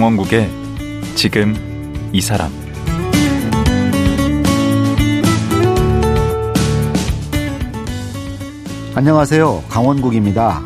강원국의 0.00 0.48
지금 1.14 1.54
이 2.10 2.22
사람 2.22 2.50
안녕하세요. 8.94 9.64
강원국입니다. 9.68 10.62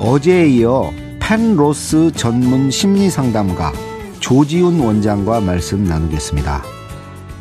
어제에 0.00 0.48
이어 0.48 0.92
펜로스 1.20 2.10
전문 2.16 2.72
심리 2.72 3.08
상담가 3.08 3.72
조지훈 4.18 4.80
원장과 4.80 5.42
말씀 5.42 5.84
나누겠습니다. 5.84 6.64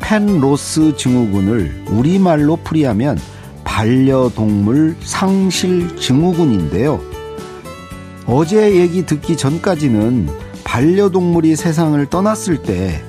펜로스 0.02 0.96
증후군을 0.96 1.86
우리말로 1.90 2.58
풀이하면 2.58 3.18
반려동물 3.64 4.96
상실 5.02 5.96
증후군인데요. 5.96 7.02
어제 8.28 8.76
얘기 8.76 9.08
듣기 9.08 9.36
전까지는 9.36 10.49
반려동물이 10.70 11.56
세상을 11.56 12.06
떠났을 12.12 12.62
때 12.62 13.02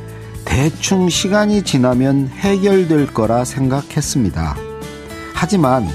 대충 0.46 1.10
시간이 1.10 1.62
지나면 1.62 2.28
해결될 2.28 3.12
거라 3.12 3.44
생각했습니다. 3.44 4.56
하지만 5.34 5.86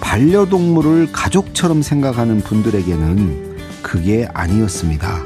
반려동물을 0.00 1.12
가족처럼 1.12 1.80
생각하는 1.80 2.40
분들에게는 2.40 3.56
그게 3.82 4.28
아니었습니다. 4.34 5.22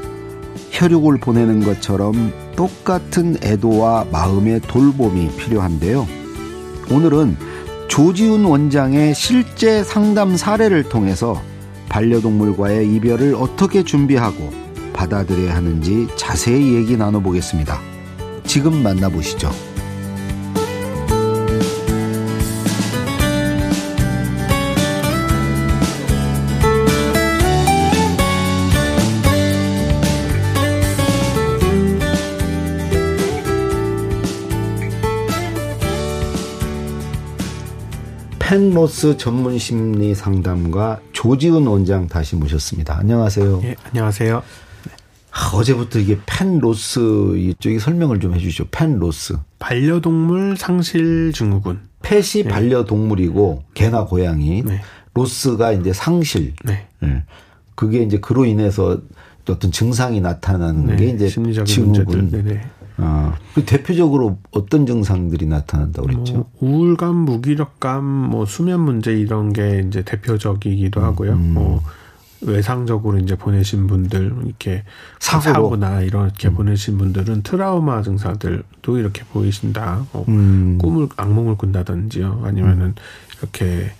혈육을 0.69 1.17
보내는 1.17 1.65
것처럼 1.65 2.31
똑같은 2.55 3.35
애도와 3.43 4.05
마음의 4.11 4.61
돌봄이 4.67 5.35
필요한데요. 5.35 6.07
오늘은 6.91 7.35
조지훈 7.87 8.45
원장의 8.45 9.15
실제 9.15 9.83
상담 9.83 10.37
사례를 10.37 10.83
통해서 10.83 11.41
반려동물과의 11.89 12.87
이별을 12.93 13.33
어떻게 13.33 13.83
준비하고 13.83 14.66
받아들여야 14.97 15.55
하는지 15.55 16.07
자세히 16.15 16.73
얘기 16.73 16.97
나눠보겠습니다. 16.97 17.79
지금 18.45 18.81
만나보시죠. 18.81 19.51
pet 38.39 38.72
loss 38.72 39.17
전문 39.17 39.59
심리 39.59 40.15
상담가 40.15 40.99
조지훈 41.11 41.67
원장 41.67 42.07
다시 42.07 42.35
모셨습니다. 42.35 42.97
안녕하세요. 42.97 43.61
예, 43.65 43.75
안녕하세요. 43.83 44.41
아, 45.37 45.55
어제부터 45.55 45.99
이게 45.99 46.17
pet 46.25 46.57
loss 46.57 47.37
이쪽이 47.37 47.77
설명을 47.77 48.19
좀 48.19 48.33
해주시죠. 48.33 48.65
pet 48.71 48.97
loss. 48.97 49.37
반려동물 49.59 50.57
상실 50.57 51.31
증후군. 51.31 51.79
펫이 52.01 52.43
네. 52.43 52.47
반려동물이고 52.47 53.63
개나 53.75 54.05
고양이. 54.05 54.63
네. 54.63 54.81
loss가 55.13 55.73
이제 55.73 55.93
상실. 55.93 56.53
네. 56.65 56.87
네. 57.01 57.23
그게 57.75 58.01
이제 58.01 58.19
그로 58.19 58.45
인해서 58.45 58.99
어떤 59.47 59.71
증상이 59.71 60.21
나타나는 60.21 60.87
네. 60.87 60.95
게 60.95 61.05
이제 61.09 61.29
증후군. 61.29 62.31
아, 62.99 63.37
그 63.53 63.63
대표적으로 63.63 64.39
어떤 64.49 64.87
증상들이 64.87 65.45
나타난다고 65.45 66.07
그랬죠? 66.07 66.33
뭐 66.33 66.49
우울감, 66.61 67.15
무기력감, 67.15 68.03
뭐 68.03 68.47
수면 68.47 68.81
문제 68.81 69.13
이런 69.13 69.53
게 69.53 69.85
이제 69.87 70.01
대표적이기도 70.01 70.99
하고요. 71.01 71.33
음. 71.33 71.53
뭐 71.53 71.83
외상적으로 72.41 73.17
이제 73.17 73.35
보내신 73.35 73.87
분들 73.87 74.35
이렇게 74.45 74.83
사고로. 75.19 75.53
사고나 75.53 76.01
이렇게 76.01 76.49
음. 76.49 76.55
보내신 76.55 76.97
분들은 76.97 77.43
트라우마 77.43 78.01
증상들도 78.03 78.97
이렇게 78.97 79.23
보이신다. 79.25 80.05
뭐 80.11 80.25
음. 80.27 80.77
꿈을 80.79 81.09
악몽을 81.15 81.55
꾼다든지요. 81.55 82.41
아니면은 82.45 82.95
이렇게 83.39 83.91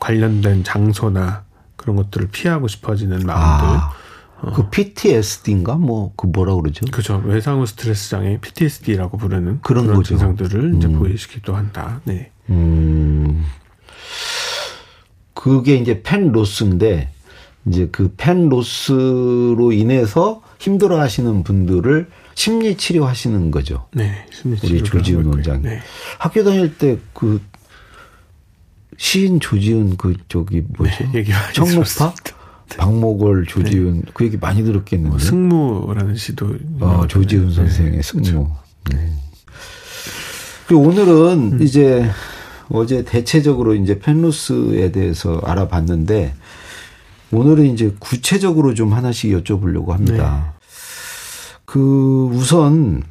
관련된 0.00 0.64
장소나 0.64 1.44
그런 1.76 1.96
것들을 1.96 2.28
피하고 2.28 2.68
싶어지는 2.68 3.20
마음들. 3.26 3.68
아. 3.68 3.92
그 4.54 4.68
PTSD인가 4.68 5.76
뭐 5.76 6.12
그 6.16 6.26
뭐라 6.26 6.54
그러죠? 6.54 6.84
그죠. 6.90 7.22
외상 7.24 7.60
후 7.60 7.66
스트레스 7.66 8.10
장애 8.10 8.38
PTSD라고 8.40 9.16
부르는 9.16 9.60
그런, 9.62 9.86
그런 9.86 10.02
증상들을 10.02 10.74
이제 10.76 10.86
음. 10.88 10.98
보이시기도 10.98 11.54
한다. 11.54 12.00
네. 12.04 12.30
음. 12.50 13.44
그게 15.32 15.76
이제 15.76 16.02
펜 16.02 16.32
로스인데 16.32 17.10
이제 17.66 17.88
그 17.90 18.12
펜 18.16 18.48
로스로 18.48 19.72
인해서 19.72 20.42
힘들어 20.58 21.00
하시는 21.00 21.42
분들을 21.44 22.08
심리 22.34 22.76
치료 22.76 23.06
하시는 23.06 23.50
거죠. 23.50 23.86
네. 23.92 24.26
심리 24.32 24.56
치료. 24.58 24.72
우리 24.74 24.82
조지훈 24.82 25.26
원장이. 25.26 25.62
네. 25.62 25.80
학교 26.18 26.42
다닐 26.44 26.76
때그 26.76 27.40
시인 28.96 29.40
조지훈 29.40 29.96
그 29.96 30.14
저기 30.28 30.62
뭐죠? 30.76 31.04
네, 31.12 31.24
청록파? 31.52 32.14
박목월, 32.76 33.44
조지훈 33.46 34.02
네. 34.04 34.10
그 34.14 34.24
얘기 34.24 34.36
많이 34.36 34.64
들었겠는데. 34.64 35.10
뭐 35.10 35.18
승무라는 35.18 36.16
시도. 36.16 36.54
어, 36.80 37.06
조지훈 37.06 37.48
네. 37.48 37.54
선생의 37.54 38.02
승무. 38.02 38.22
그렇죠. 38.22 38.56
네. 38.92 39.12
그리고 40.66 40.82
오늘은 40.82 41.52
음. 41.54 41.62
이제 41.62 42.08
어제 42.70 43.04
대체적으로 43.04 43.74
이제 43.74 43.98
펜로스에 43.98 44.90
대해서 44.92 45.40
알아봤는데 45.44 46.34
오늘은 47.34 47.66
이제 47.66 47.94
구체적으로 47.98 48.74
좀 48.74 48.92
하나씩 48.92 49.32
여쭤보려고 49.32 49.88
합니다. 49.88 50.54
네. 50.58 50.66
그 51.64 52.30
우선 52.32 53.02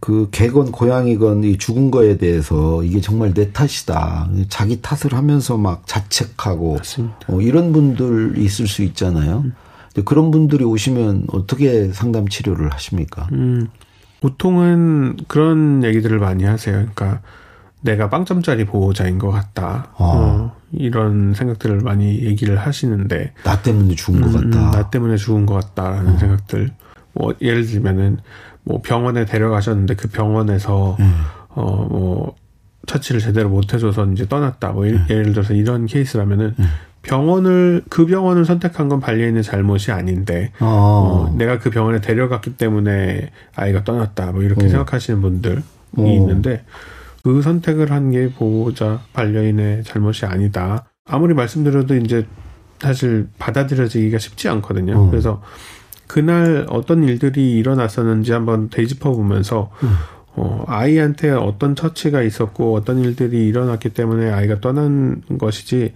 그 0.00 0.28
개건 0.30 0.70
고양이건 0.72 1.44
이 1.44 1.58
죽은 1.58 1.90
거에 1.90 2.16
대해서 2.16 2.82
이게 2.84 3.00
정말 3.00 3.34
내 3.34 3.52
탓이다. 3.52 4.30
자기 4.48 4.80
탓을 4.80 5.14
하면서 5.14 5.56
막 5.56 5.86
자책하고 5.86 6.78
어, 7.28 7.40
이런 7.40 7.72
분들 7.72 8.38
있을 8.38 8.66
수 8.66 8.82
있잖아요. 8.82 9.42
음. 9.44 9.52
근데 9.92 10.04
그런 10.04 10.30
분들이 10.30 10.64
오시면 10.64 11.26
어떻게 11.32 11.90
상담 11.92 12.28
치료를 12.28 12.72
하십니까? 12.72 13.28
음, 13.32 13.68
보통은 14.20 15.16
그런 15.26 15.82
얘기들을 15.82 16.18
많이 16.18 16.44
하세요. 16.44 16.74
그러니까 16.74 17.20
내가 17.82 18.08
빵점짜리 18.08 18.64
보호자인 18.64 19.18
것 19.18 19.30
같다. 19.30 19.90
아. 19.96 19.96
어, 19.98 20.56
이런 20.72 21.34
생각들을 21.34 21.80
많이 21.80 22.22
얘기를 22.24 22.58
하시는데 22.58 23.32
나 23.44 23.62
때문에 23.62 23.94
죽은 23.94 24.22
음, 24.22 24.32
것 24.32 24.40
같다. 24.40 24.70
나 24.70 24.90
때문에 24.90 25.16
죽은 25.16 25.46
것 25.46 25.54
같다라는 25.54 26.14
어. 26.14 26.18
생각들. 26.18 26.70
뭐 27.12 27.32
예를 27.40 27.64
들면은 27.64 28.18
뭐 28.64 28.80
병원에 28.82 29.24
데려가셨는데 29.24 29.94
그 29.94 30.08
병원에서 30.08 30.96
음. 30.98 31.14
어뭐 31.50 32.34
처치를 32.86 33.20
제대로 33.20 33.48
못 33.48 33.72
해줘서 33.72 34.06
이제 34.06 34.26
떠났다. 34.28 34.72
뭐 34.72 34.86
음. 34.86 35.06
예를 35.08 35.32
들어서 35.32 35.54
이런 35.54 35.86
케이스라면은 35.86 36.54
음. 36.58 36.64
병원을 37.02 37.84
그 37.88 38.06
병원을 38.06 38.44
선택한 38.44 38.88
건 38.88 38.98
반려인의 38.98 39.44
잘못이 39.44 39.92
아닌데 39.92 40.50
어. 40.58 40.66
어, 41.30 41.34
내가 41.36 41.58
그 41.58 41.70
병원에 41.70 42.00
데려갔기 42.00 42.56
때문에 42.56 43.30
아이가 43.54 43.84
떠났다. 43.84 44.32
뭐 44.32 44.42
이렇게 44.42 44.66
어. 44.66 44.68
생각하시는 44.68 45.20
분들이 45.20 45.60
어. 45.96 46.04
있는데 46.04 46.64
그 47.26 47.42
선택을 47.42 47.90
한 47.90 48.12
게 48.12 48.30
보호자 48.32 49.00
반려인의 49.12 49.82
잘못이 49.82 50.26
아니다. 50.26 50.84
아무리 51.04 51.34
말씀드려도 51.34 51.96
이제 51.96 52.24
사실 52.78 53.26
받아들여지기가 53.40 54.16
쉽지 54.18 54.48
않거든요. 54.48 54.96
어. 54.96 55.10
그래서 55.10 55.42
그날 56.06 56.66
어떤 56.70 57.02
일들이 57.02 57.50
일어났었는지 57.54 58.30
한번 58.30 58.70
되짚어 58.70 59.10
보면서 59.10 59.72
음. 59.82 59.88
어, 60.36 60.62
아이한테 60.68 61.30
어떤 61.30 61.74
처치가 61.74 62.22
있었고 62.22 62.76
어떤 62.76 63.00
일들이 63.00 63.48
일어났기 63.48 63.88
때문에 63.88 64.30
아이가 64.30 64.60
떠난 64.60 65.22
것이지 65.36 65.94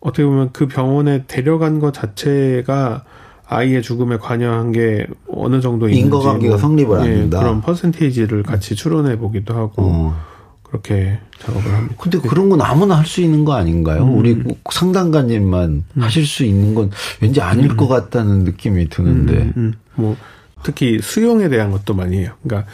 어떻게 0.00 0.24
보면 0.24 0.52
그 0.54 0.66
병원에 0.66 1.24
데려간 1.26 1.78
것 1.78 1.92
자체가 1.92 3.04
아이의 3.46 3.82
죽음에 3.82 4.16
관여한 4.16 4.72
게 4.72 5.06
어느 5.28 5.60
정도 5.60 5.90
인과관계가 5.90 6.52
뭐, 6.52 6.58
성립을 6.58 6.96
안 7.00 7.04
된다. 7.04 7.36
예, 7.36 7.42
그런 7.42 7.60
퍼센테이지를 7.60 8.42
같이 8.44 8.74
추론해 8.74 9.18
보기도 9.18 9.52
하고 9.52 9.82
어. 9.82 10.33
그렇게 10.74 11.18
작업을 11.38 11.72
합니다. 11.72 11.94
근데 11.98 12.18
그런 12.18 12.48
건 12.48 12.60
아무나 12.60 12.98
할 12.98 13.04
수 13.06 13.20
있는 13.20 13.44
거 13.44 13.52
아닌가요? 13.52 14.02
음. 14.02 14.18
우리 14.18 14.42
상담가님만 14.72 15.84
음. 15.96 16.02
하실 16.02 16.26
수 16.26 16.42
있는 16.44 16.74
건 16.74 16.90
왠지 17.20 17.40
아닐 17.40 17.70
음. 17.70 17.76
것 17.76 17.86
같다는 17.86 18.40
느낌이 18.44 18.88
드는데. 18.88 19.34
음, 19.34 19.52
음. 19.56 19.74
뭐 19.94 20.16
특히 20.64 20.98
수용에 21.00 21.48
대한 21.48 21.70
것도 21.70 21.94
많이 21.94 22.18
해요. 22.18 22.32
그러니까 22.42 22.68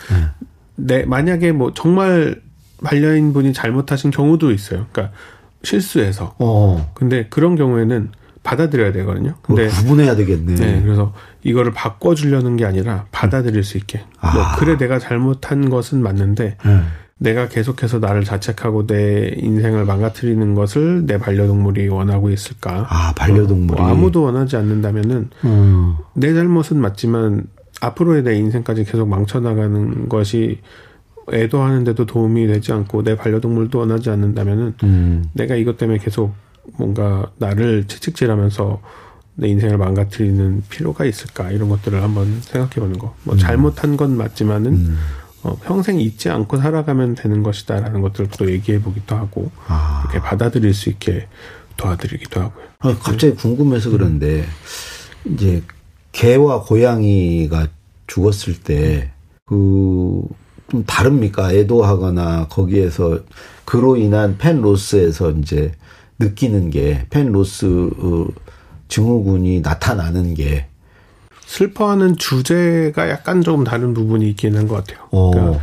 내 0.76 1.04
만약에 1.04 1.52
뭐 1.52 1.74
정말 1.74 2.40
반려인 2.82 3.32
분이 3.34 3.52
잘못하신 3.52 4.10
경우도 4.10 4.52
있어요. 4.52 4.86
그러니까 4.92 5.14
실수해서. 5.62 6.34
어. 6.38 6.90
근데 6.94 7.26
그런 7.28 7.56
경우에는 7.56 8.12
받아들여야 8.42 8.92
되거든요. 8.92 9.34
근데 9.42 9.66
구분해야 9.66 10.16
되겠네. 10.16 10.54
네, 10.54 10.80
그래서 10.82 11.12
이거를 11.42 11.72
바꿔주려는 11.72 12.56
게 12.56 12.64
아니라 12.64 13.04
받아들일 13.12 13.62
수 13.64 13.76
있게. 13.76 14.00
아. 14.20 14.32
뭐 14.32 14.44
그래 14.58 14.78
내가 14.78 14.98
잘못한 14.98 15.68
것은 15.68 16.00
맞는데 16.02 16.56
음. 16.64 16.86
내가 17.22 17.48
계속해서 17.48 17.98
나를 17.98 18.24
자책하고 18.24 18.86
내 18.86 19.34
인생을 19.36 19.84
망가뜨리는 19.84 20.54
것을 20.54 21.04
내 21.04 21.18
반려동물이 21.18 21.86
원하고 21.88 22.30
있을까? 22.30 22.86
아, 22.88 23.12
반려동물이. 23.14 23.78
뭐 23.78 23.90
아무도 23.90 24.22
원하지 24.22 24.56
않는다면은, 24.56 25.28
음. 25.44 25.96
내 26.14 26.32
잘못은 26.32 26.80
맞지만, 26.80 27.44
앞으로의 27.82 28.22
내 28.22 28.36
인생까지 28.36 28.84
계속 28.84 29.06
망쳐나가는 29.06 30.08
것이 30.08 30.60
애도하는데도 31.30 32.06
도움이 32.06 32.46
되지 32.46 32.72
않고 32.72 33.02
내 33.04 33.16
반려동물도 33.16 33.78
원하지 33.78 34.08
않는다면은 34.10 34.74
음. 34.82 35.24
내가 35.34 35.56
이것 35.56 35.76
때문에 35.76 35.98
계속 35.98 36.34
뭔가 36.78 37.30
나를 37.38 37.84
채찍질하면서 37.86 38.80
내 39.36 39.48
인생을 39.48 39.76
망가뜨리는 39.76 40.62
필요가 40.70 41.04
있을까 41.04 41.50
이런 41.50 41.68
것들을 41.68 42.02
한번 42.02 42.40
생각해 42.40 42.74
보는 42.76 42.98
거. 42.98 43.14
뭐 43.24 43.36
잘못한 43.36 43.96
건 43.96 44.16
맞지만은 44.16 44.72
음. 44.72 44.98
어, 45.42 45.56
평생 45.64 46.00
잊지 46.00 46.28
않고 46.28 46.58
살아가면 46.58 47.14
되는 47.14 47.42
것이다라는 47.42 48.00
것들을 48.02 48.30
또 48.38 48.50
얘기해 48.50 48.82
보기도 48.82 49.16
하고 49.16 49.50
아. 49.66 50.02
이렇게 50.04 50.20
받아들일 50.20 50.74
수 50.74 50.90
있게 50.90 51.28
도와드리기도 51.76 52.40
하고요. 52.40 52.64
아, 52.80 52.96
갑자기 52.98 53.34
궁금해서 53.34 53.90
그런데 53.90 54.44
이제 55.24 55.62
개와 56.12 56.62
고양이가 56.62 57.68
죽었을 58.06 58.60
때 58.60 59.12
그 59.46 60.22
좀 60.70 60.84
다릅니까? 60.84 61.52
애도하거나 61.52 62.46
거기에서 62.48 63.18
그로 63.64 63.96
인한 63.96 64.38
팬 64.38 64.60
로스에서 64.60 65.32
이제 65.32 65.72
느끼는 66.20 66.70
게팬 66.70 67.32
로스 67.32 67.90
어, 67.98 68.28
증후군이 68.88 69.60
나타나는 69.60 70.34
게 70.34 70.66
슬퍼하는 71.50 72.16
주제가 72.16 73.10
약간 73.10 73.42
조금 73.42 73.64
다른 73.64 73.92
부분이 73.92 74.28
있긴 74.30 74.56
한 74.56 74.68
것 74.68 74.76
같아요. 74.76 75.08
어. 75.10 75.30
그러니까 75.32 75.60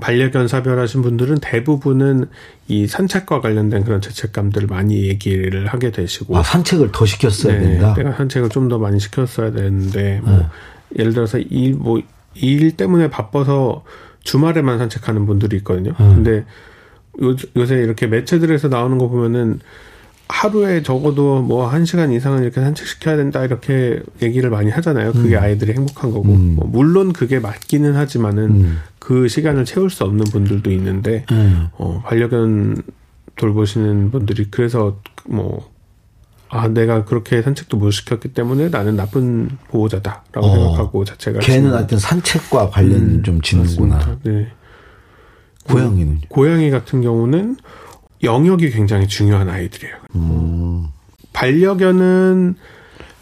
반려견 0.00 0.46
사별하신 0.46 1.02
분들은 1.02 1.38
대부분은 1.42 2.26
이 2.68 2.86
산책과 2.86 3.40
관련된 3.40 3.82
그런 3.84 4.00
죄책감들을 4.00 4.68
많이 4.68 5.08
얘기를 5.08 5.66
하게 5.66 5.90
되시고 5.90 6.38
아, 6.38 6.42
산책을 6.44 6.90
더 6.92 7.04
시켰어야 7.06 7.58
네, 7.58 7.60
된다. 7.60 7.94
내가 7.94 8.12
산책을 8.12 8.50
좀 8.50 8.68
더 8.68 8.78
많이 8.78 9.00
시켰어야 9.00 9.50
되는데 9.50 10.20
뭐 10.22 10.36
네. 10.36 10.46
예를 11.00 11.12
들어서 11.12 11.38
뭐, 11.76 12.00
이뭐일 12.34 12.76
때문에 12.76 13.10
바빠서 13.10 13.82
주말에만 14.22 14.78
산책하는 14.78 15.26
분들이 15.26 15.56
있거든요. 15.58 15.90
음. 15.98 16.22
근데 16.22 16.44
요, 17.22 17.34
요새 17.56 17.74
이렇게 17.76 18.06
매체들에서 18.06 18.68
나오는 18.68 18.96
거 18.96 19.08
보면은 19.08 19.58
하루에 20.30 20.82
적어도 20.82 21.42
뭐 21.42 21.68
한 21.68 21.84
시간 21.84 22.12
이상은 22.12 22.42
이렇게 22.42 22.60
산책시켜야 22.60 23.16
된다 23.16 23.44
이렇게 23.44 24.00
얘기를 24.22 24.48
많이 24.50 24.70
하잖아요. 24.70 25.12
그게 25.12 25.36
아이들이 25.36 25.72
행복한 25.72 26.10
거고 26.10 26.32
음. 26.32 26.54
뭐 26.56 26.66
물론 26.66 27.12
그게 27.12 27.38
맞기는 27.38 27.94
하지만은 27.96 28.44
음. 28.50 28.78
그 28.98 29.28
시간을 29.28 29.64
채울 29.64 29.90
수 29.90 30.04
없는 30.04 30.24
분들도 30.24 30.70
있는데 30.72 31.24
음. 31.32 31.68
어, 31.72 32.02
반려견 32.04 32.82
돌보시는 33.36 34.10
분들이 34.10 34.46
그래서 34.50 34.98
뭐, 35.26 35.70
아, 36.48 36.68
내가 36.68 37.04
그렇게 37.04 37.40
산책도 37.42 37.76
못 37.76 37.90
시켰기 37.90 38.34
때문에 38.34 38.68
나는 38.68 38.96
나쁜 38.96 39.48
보호자다라고 39.68 40.46
어. 40.46 40.54
생각하고 40.54 41.04
자체가. 41.04 41.38
개는 41.40 41.72
하여튼 41.72 41.98
산책과 41.98 42.70
관련 42.70 42.96
음, 42.96 43.22
좀. 43.22 43.40
맞습니다. 43.58 44.18
네. 44.24 44.48
고양이는 45.64 46.20
고양이 46.28 46.70
같은 46.70 47.00
경우는 47.02 47.56
영역이 48.22 48.70
굉장히 48.70 49.06
중요한 49.06 49.48
아이들이에요. 49.48 49.94
음. 50.16 50.86
반려견은 51.32 52.56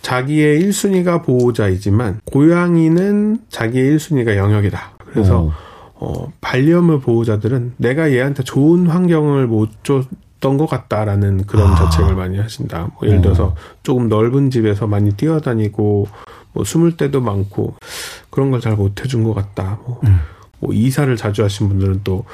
자기의 0.02 0.60
1순위가 0.62 1.24
보호자이지만 1.24 2.20
고양이는 2.24 3.38
자기의 3.50 3.96
1순위가 3.96 4.36
영역이다. 4.36 4.92
그래서 5.12 5.40
어. 5.42 5.52
어, 6.00 6.32
반려물 6.40 7.00
보호자들은 7.00 7.74
내가 7.76 8.10
얘한테 8.12 8.42
좋은 8.44 8.86
환경을 8.86 9.46
못 9.48 9.68
줬던 9.82 10.56
것 10.56 10.66
같다라는 10.66 11.44
그런 11.46 11.72
아. 11.72 11.74
자책을 11.76 12.14
많이 12.14 12.38
하신다. 12.38 12.90
뭐 12.94 13.08
예를 13.08 13.20
들어서 13.20 13.54
조금 13.82 14.08
넓은 14.08 14.50
집에서 14.50 14.86
많이 14.86 15.12
뛰어다니고 15.12 16.08
뭐 16.52 16.64
숨을 16.64 16.96
때도 16.96 17.20
많고 17.20 17.74
그런 18.30 18.50
걸 18.50 18.60
잘 18.60 18.76
못 18.76 19.02
해준 19.02 19.24
것 19.24 19.34
같다. 19.34 19.78
뭐, 19.84 20.00
음. 20.04 20.20
뭐 20.60 20.72
이사를 20.72 21.14
자주 21.16 21.42
하신 21.44 21.68
분들은 21.68 22.00
또 22.04 22.24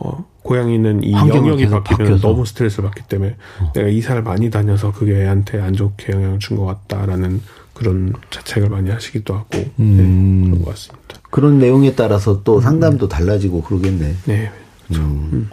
어, 0.00 0.24
고양이는 0.42 1.02
이 1.02 1.12
환경을 1.12 1.52
영역이 1.52 1.64
바뀌면 1.70 1.82
바뀌어서. 1.98 2.28
너무 2.28 2.46
스트레스를 2.46 2.88
받기 2.88 3.02
때문에 3.08 3.36
내가 3.74 3.88
이사를 3.88 4.22
많이 4.22 4.48
다녀서 4.50 4.92
그게 4.92 5.22
애한테 5.22 5.60
안 5.60 5.74
좋게 5.74 6.12
영향을 6.12 6.38
준 6.38 6.56
것 6.56 6.64
같다라는 6.66 7.40
그런 7.74 8.12
자책을 8.30 8.68
많이 8.68 8.90
하시기도 8.90 9.34
하고 9.34 9.58
음. 9.78 9.96
네, 9.96 10.46
그런 10.50 10.64
것 10.64 10.70
같습니다. 10.70 11.16
그런 11.30 11.58
내용에 11.58 11.94
따라서 11.94 12.42
또 12.42 12.60
상담도 12.60 13.08
달라지고 13.08 13.62
그러겠네. 13.62 14.14
네. 14.24 14.50
음. 14.92 15.50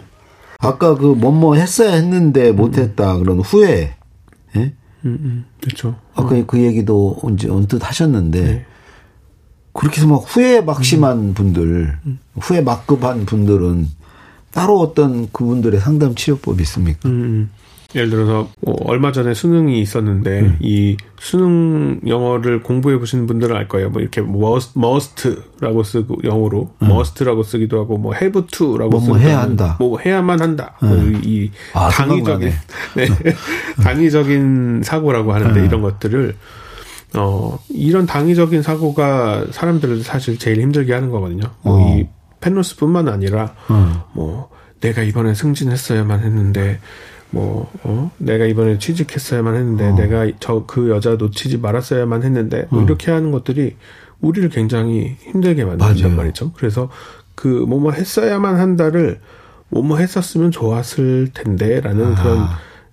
아까 0.58 0.94
그 0.96 1.06
뭐뭐 1.06 1.56
했어야 1.56 1.92
했는데 1.94 2.50
못했다 2.52 3.18
그런 3.18 3.40
후회. 3.40 3.94
예? 4.56 4.60
음, 5.04 5.18
음, 5.20 5.44
그렇죠. 5.60 5.96
아까 6.14 6.42
그 6.46 6.60
얘기도 6.62 7.18
언제 7.22 7.48
언뜻 7.50 7.86
하셨는데 7.86 8.40
네. 8.42 8.66
그렇게 9.72 9.98
해서 9.98 10.08
막 10.08 10.22
후회 10.26 10.58
음. 10.60 10.66
막심한 10.66 11.34
분들, 11.34 11.98
후회 12.40 12.60
막급한 12.62 13.26
분들은 13.26 13.86
따로 14.56 14.80
어떤 14.80 15.30
그분들의 15.32 15.78
상담 15.80 16.14
치료법이 16.14 16.62
있습니까? 16.62 17.06
음, 17.10 17.12
음. 17.12 17.50
예를 17.94 18.08
들어서 18.08 18.48
뭐 18.62 18.74
얼마 18.86 19.12
전에 19.12 19.34
수능이 19.34 19.80
있었는데 19.82 20.40
음. 20.40 20.56
이 20.60 20.96
수능 21.20 22.00
영어를 22.06 22.62
공부해 22.62 22.98
보신 22.98 23.26
분들은 23.26 23.54
알 23.54 23.68
거예요. 23.68 23.90
뭐 23.90 24.00
이렇게 24.00 24.22
must, 24.22 24.72
must라고 24.78 25.82
쓰고 25.82 26.16
영어로 26.24 26.70
must라고 26.82 27.42
쓰기도 27.42 27.78
하고 27.78 27.98
뭐 27.98 28.14
have 28.14 28.46
to라고 28.50 28.96
음. 28.96 29.02
뭐뭐 29.02 29.18
쓰기도 29.18 29.20
해야 29.20 29.42
한다. 29.42 29.76
뭐 29.78 29.98
해야만 29.98 30.40
한다. 30.40 30.74
뭐이 30.80 31.50
아, 31.74 31.90
당위적인 31.90 32.48
네. 32.96 33.06
당위적인 33.82 34.82
사고라고 34.82 35.34
하는데 35.34 35.60
네. 35.60 35.66
이런 35.66 35.82
것들을 35.82 36.34
어 37.18 37.58
이런 37.68 38.06
당위적인 38.06 38.62
사고가 38.62 39.44
사람들을 39.50 40.02
사실 40.02 40.38
제일 40.38 40.62
힘들게 40.62 40.94
하는 40.94 41.10
거거든요. 41.10 41.44
뭐 41.62 41.76
어. 41.76 41.98
이 41.98 42.06
펜로스뿐만 42.46 43.08
아니라 43.08 43.54
어. 43.68 44.08
뭐 44.12 44.48
내가 44.80 45.02
이번에 45.02 45.34
승진했어야만 45.34 46.20
했는데 46.20 46.78
뭐 47.30 47.70
어? 47.82 48.10
내가 48.18 48.44
이번에 48.44 48.78
취직했어야만 48.78 49.54
했는데 49.56 49.88
어. 49.88 49.94
내가 49.96 50.30
저 50.38 50.64
그 50.66 50.90
여자 50.90 51.16
놓치지 51.16 51.58
말았어야만 51.58 52.22
했는데 52.22 52.66
뭐 52.70 52.80
어. 52.80 52.84
이렇게 52.84 53.10
하는 53.10 53.32
것들이 53.32 53.76
우리를 54.20 54.48
굉장히 54.50 55.16
힘들게 55.20 55.64
만든단 55.64 55.96
맞아요. 56.02 56.16
말이죠. 56.16 56.52
그래서 56.52 56.88
그 57.34 57.48
뭐뭐 57.48 57.92
했어야만 57.92 58.56
한다를 58.58 59.20
뭐뭐 59.68 59.98
했었으면 59.98 60.50
좋았을 60.52 61.30
텐데라는 61.34 62.14
아. 62.14 62.22
그런 62.22 62.46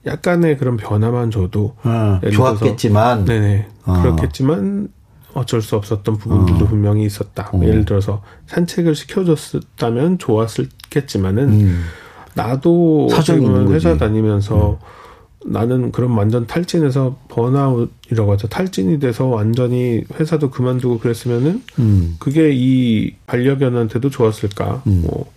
약간의 0.06 0.58
그런 0.58 0.76
변화만 0.76 1.32
줘도 1.32 1.76
들어서 2.22 2.30
좋았겠지만 2.58 3.26
네네 3.26 3.68
아. 3.86 4.02
그렇겠지만 4.02 4.90
어쩔 5.34 5.62
수 5.62 5.76
없었던 5.76 6.18
부분들도 6.18 6.66
어. 6.66 6.68
분명히 6.68 7.06
있었다. 7.06 7.50
어. 7.54 7.62
예를 7.64 7.86
들어서 7.86 8.22
산책을 8.48 8.96
시켜줬다면 8.96 10.20
좋았겠지만은 10.20 11.50
음. 11.50 11.84
나도. 12.36 13.08
음. 13.68 13.74
회사 13.74 13.98
다니면서 13.98 14.80
나는 15.46 15.92
그런 15.92 16.12
완전 16.12 16.48
탈진해서 16.48 17.18
번아웃이라고 17.28 18.32
하죠. 18.34 18.48
탈진이 18.48 19.00
돼서 19.00 19.26
완전히 19.26 20.04
회사도 20.20 20.50
그만두고 20.50 21.00
그랬으면은 21.00 21.62
음. 21.80 22.16
그게 22.20 22.52
이 22.54 23.16
반려견한테도 23.28 24.10
좋았을까? 24.10 24.84
음. 24.88 25.04
뭐 25.06 25.32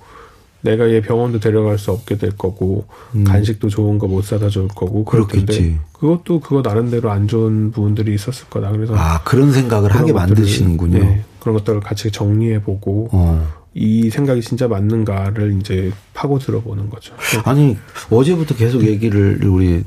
내가 0.66 0.90
얘 0.90 1.00
병원도 1.00 1.38
데려갈 1.38 1.78
수 1.78 1.92
없게 1.92 2.16
될 2.18 2.32
거고 2.36 2.86
간식도 3.24 3.68
좋은 3.68 3.98
거 3.98 4.06
못 4.06 4.24
사다 4.24 4.48
줄 4.48 4.66
거고 4.68 5.00
음. 5.00 5.04
그렇겠지. 5.04 5.78
그것도 5.92 6.40
그거 6.40 6.60
나름대로 6.62 7.10
안 7.10 7.28
좋은 7.28 7.70
부분들이 7.70 8.14
있었을 8.14 8.48
거다. 8.48 8.70
그래서 8.70 8.94
아 8.96 9.22
그런 9.24 9.52
생각을 9.52 9.90
그런 9.90 10.02
하게 10.02 10.12
것들을, 10.12 10.34
만드시는군요. 10.34 10.98
네, 10.98 11.24
그런 11.40 11.56
것들을 11.56 11.80
같이 11.80 12.10
정리해 12.10 12.62
보고 12.62 13.08
어. 13.12 13.46
이 13.74 14.10
생각이 14.10 14.40
진짜 14.40 14.66
맞는가를 14.68 15.58
이제 15.60 15.92
파고 16.14 16.38
들어보는 16.38 16.90
거죠. 16.90 17.14
아니 17.44 17.76
어제부터 18.10 18.56
계속 18.56 18.82
얘기를 18.84 19.44
우리 19.46 19.84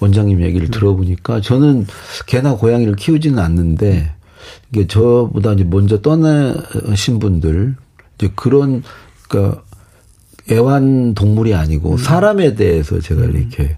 원장님 0.00 0.40
얘기를 0.42 0.70
들어보니까 0.70 1.40
저는 1.40 1.86
개나 2.26 2.54
고양이를 2.56 2.96
키우지는 2.96 3.38
않는데 3.38 4.12
이게 4.72 4.86
저보다 4.86 5.52
이제 5.52 5.64
먼저 5.64 6.00
떠나신 6.00 7.18
분들 7.18 7.76
이제 8.18 8.30
그런 8.34 8.82
그러니까 9.28 9.62
애완 10.50 11.14
동물이 11.14 11.54
아니고 11.54 11.96
사람에 11.98 12.54
대해서 12.54 13.00
제가 13.00 13.24
이렇게 13.24 13.76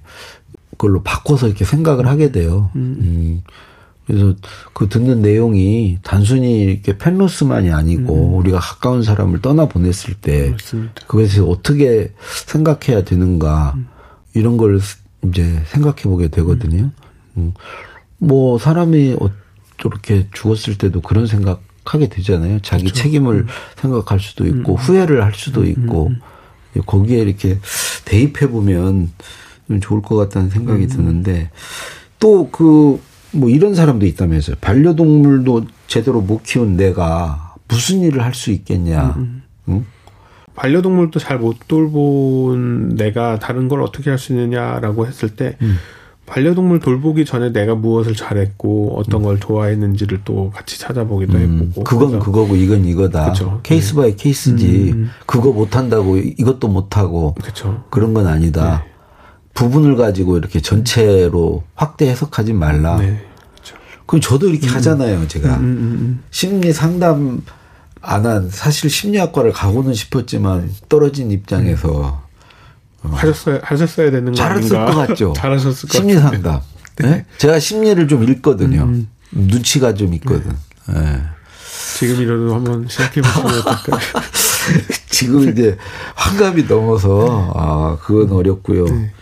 그걸로 0.72 1.02
바꿔서 1.02 1.46
이렇게 1.48 1.64
생각을 1.64 2.06
하게 2.06 2.30
돼요. 2.30 2.70
음. 2.76 3.42
그래서 4.06 4.34
그 4.72 4.88
듣는 4.88 5.20
내용이 5.20 5.98
단순히 6.02 6.62
이렇게 6.62 6.96
펜로스만이 6.96 7.70
아니고 7.70 8.36
우리가 8.38 8.58
가까운 8.58 9.02
사람을 9.02 9.42
떠나 9.42 9.66
보냈을 9.66 10.14
때 10.14 10.50
맞습니다. 10.50 10.94
그것에 11.06 11.40
어떻게 11.40 12.12
생각해야 12.46 13.04
되는가 13.04 13.74
이런 14.34 14.56
걸 14.56 14.80
이제 15.26 15.62
생각해 15.66 16.02
보게 16.04 16.28
되거든요. 16.28 16.90
음. 17.36 17.52
뭐 18.18 18.58
사람이 18.58 19.16
어- 19.20 19.30
저렇게 19.80 20.26
죽었을 20.32 20.76
때도 20.78 21.02
그런 21.02 21.26
생각하게 21.26 22.08
되잖아요. 22.08 22.60
자기 22.60 22.90
책임을 22.92 23.46
생각할 23.76 24.18
수도 24.20 24.46
있고 24.46 24.74
후회를 24.76 25.22
할 25.24 25.34
수도 25.34 25.64
있고 25.66 26.12
거기에 26.82 27.18
이렇게 27.18 27.58
대입해 28.04 28.48
보면 28.48 29.10
좀 29.68 29.80
좋을 29.80 30.02
것 30.02 30.16
같다는 30.16 30.50
생각이 30.50 30.86
드는데 30.86 31.50
또 32.18 32.50
그 32.50 32.98
뭐 33.32 33.50
이런 33.50 33.74
사람도 33.74 34.06
있다면서요. 34.06 34.56
반려동물도 34.60 35.66
제대로 35.86 36.20
못 36.20 36.42
키운 36.42 36.76
내가 36.76 37.54
무슨 37.68 38.00
일을 38.00 38.24
할 38.24 38.32
수 38.34 38.50
있겠냐. 38.50 39.14
음, 39.18 39.42
응? 39.68 39.84
반려동물도 40.54 41.20
잘 41.20 41.38
못 41.38 41.56
돌본 41.68 42.96
내가 42.96 43.38
다른 43.38 43.68
걸 43.68 43.82
어떻게 43.82 44.10
할 44.10 44.18
수 44.18 44.32
있느냐라고 44.32 45.06
했을 45.06 45.28
때 45.36 45.56
음. 45.60 45.76
반려동물 46.28 46.80
돌보기 46.80 47.24
전에 47.24 47.52
내가 47.52 47.74
무엇을 47.74 48.14
잘했고 48.14 48.98
어떤 48.98 49.22
걸 49.22 49.40
좋아했는지를 49.40 50.20
또 50.24 50.50
같이 50.54 50.78
찾아보기도 50.78 51.38
음, 51.38 51.70
해보고 51.70 51.84
그건 51.84 52.18
그거고 52.18 52.54
이건 52.56 52.84
이거다. 52.84 53.32
그쵸. 53.32 53.60
case 53.62 53.94
by 53.94 54.14
case지. 54.16 54.92
음. 54.94 55.10
그거 55.26 55.52
못한다고 55.52 56.18
이것도 56.18 56.68
못하고 56.68 57.34
그렇죠. 57.40 57.84
그런 57.90 58.14
건 58.14 58.26
아니다. 58.26 58.82
네. 58.84 58.90
부분을 59.54 59.96
가지고 59.96 60.36
이렇게 60.38 60.60
전체로 60.60 61.64
확대 61.74 62.08
해석하지 62.08 62.52
말라. 62.52 62.98
네. 62.98 63.24
그럼 64.06 64.20
저도 64.20 64.48
이렇게 64.48 64.68
하잖아요, 64.68 65.28
제가. 65.28 65.56
음, 65.56 65.62
음, 65.62 66.22
심리 66.30 66.72
상담 66.72 67.42
안 68.00 68.24
한 68.26 68.48
사실 68.48 68.88
심리학과를 68.90 69.52
가고는 69.52 69.92
싶었지만 69.94 70.70
떨어진 70.88 71.30
입장에서 71.30 72.22
음. 72.24 72.27
하셨어야 73.02 73.60
하셨어야 73.62 74.10
되는 74.10 74.32
거 74.32 74.36
잘했을 74.36 74.76
아닌가? 74.76 74.94
것 74.94 75.06
같죠. 75.08 75.32
잘하셨을 75.36 75.88
것 75.88 75.96
심리 75.98 76.14
같아요. 76.14 76.30
상담. 76.32 76.60
네? 76.96 77.24
제가 77.38 77.58
심리를 77.60 78.08
좀 78.08 78.24
읽거든요. 78.24 78.82
음. 78.82 79.08
눈치가 79.30 79.94
좀 79.94 80.14
있거든. 80.14 80.56
네. 80.88 81.22
지금이라도 81.98 82.54
한번 82.54 82.86
시작해 82.88 83.20
보시면 83.20 83.46
어떨까요? 83.58 84.00
지금 85.10 85.48
이제 85.48 85.76
환갑이 86.14 86.64
넘어서 86.64 87.52
아 87.54 87.98
그건 88.02 88.32
어렵고요. 88.36 88.84
네. 88.86 89.12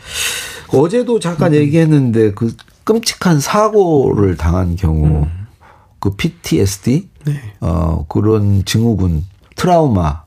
어제도 0.69 1.21
잠깐 1.21 1.55
얘기했는데 1.55 2.33
그 2.33 2.55
끔찍한 2.85 3.41
사고를 3.41 4.37
당한 4.37 4.77
경우 4.77 5.27
그 6.01 6.11
PTSD 6.17 7.09
음. 7.27 7.33
네. 7.33 7.55
어 7.61 8.07
그런 8.09 8.65
증후군 8.65 9.25
트라우마 9.57 10.23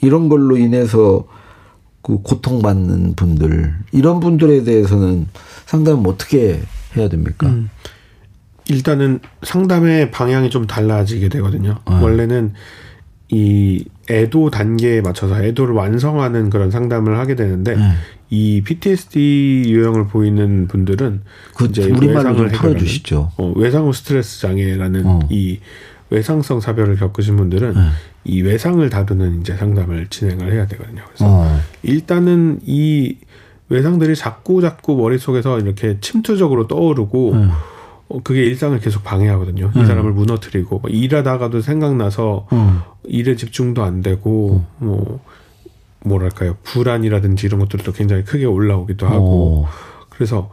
이런 0.00 0.28
걸로 0.28 0.56
인해서 0.56 1.24
그 2.02 2.18
고통받는 2.18 3.14
분들 3.14 3.74
이런 3.92 4.20
분들에 4.20 4.64
대해서는 4.64 5.28
상담 5.66 6.04
어떻게 6.06 6.60
해야 6.96 7.08
됩니까? 7.08 7.48
음. 7.48 7.70
일단은 8.68 9.20
상담의 9.42 10.10
방향이 10.10 10.50
좀 10.50 10.66
달라지게 10.66 11.28
되거든요. 11.30 11.78
네. 11.88 12.00
원래는 12.00 12.52
이 13.28 13.84
애도 14.10 14.50
단계에 14.50 15.00
맞춰서 15.00 15.42
애도를 15.42 15.74
완성하는 15.74 16.50
그런 16.50 16.70
상담을 16.70 17.18
하게 17.18 17.34
되는데 17.34 17.76
네. 17.76 17.92
이 18.30 18.62
PTSD 18.62 19.64
유형을 19.66 20.08
보이는 20.08 20.68
분들은 20.68 21.22
그 21.54 21.66
이제 21.66 21.90
외상을 22.00 22.48
풀어주시죠. 22.48 23.32
어, 23.36 23.52
외상 23.56 23.86
후 23.86 23.92
스트레스 23.92 24.40
장애라는 24.40 25.06
어. 25.06 25.20
이 25.30 25.58
외상성 26.10 26.60
사별을 26.60 26.96
겪으신 26.96 27.36
분들은 27.36 27.74
네. 27.74 27.80
이 28.24 28.42
외상을 28.42 28.88
다루는 28.88 29.40
이제 29.40 29.56
상담을 29.56 30.08
진행을 30.08 30.52
해야 30.52 30.66
되거든요. 30.66 31.02
그래서 31.06 31.24
어. 31.26 31.51
일단은 31.82 32.60
이 32.64 33.16
외상들이 33.68 34.16
자꾸 34.16 34.60
자꾸 34.60 34.96
머릿속에서 34.96 35.58
이렇게 35.58 35.98
침투적으로 36.00 36.66
떠오르고 36.66 37.36
네. 37.36 37.48
어, 38.08 38.20
그게 38.22 38.44
일상을 38.44 38.78
계속 38.80 39.02
방해하거든요. 39.02 39.72
이 39.74 39.78
음. 39.78 39.86
사람을 39.86 40.12
무너뜨리고 40.12 40.80
뭐 40.80 40.90
일하다가도 40.90 41.62
생각나서 41.62 42.46
어. 42.50 42.96
일에 43.04 43.36
집중도 43.36 43.82
안 43.82 44.02
되고 44.02 44.64
뭐 44.78 45.20
뭐랄까요 46.04 46.56
불안이라든지 46.64 47.46
이런 47.46 47.60
것들도 47.60 47.92
굉장히 47.92 48.24
크게 48.24 48.44
올라오기도 48.44 49.06
하고 49.06 49.64
어. 49.64 49.68
그래서 50.10 50.50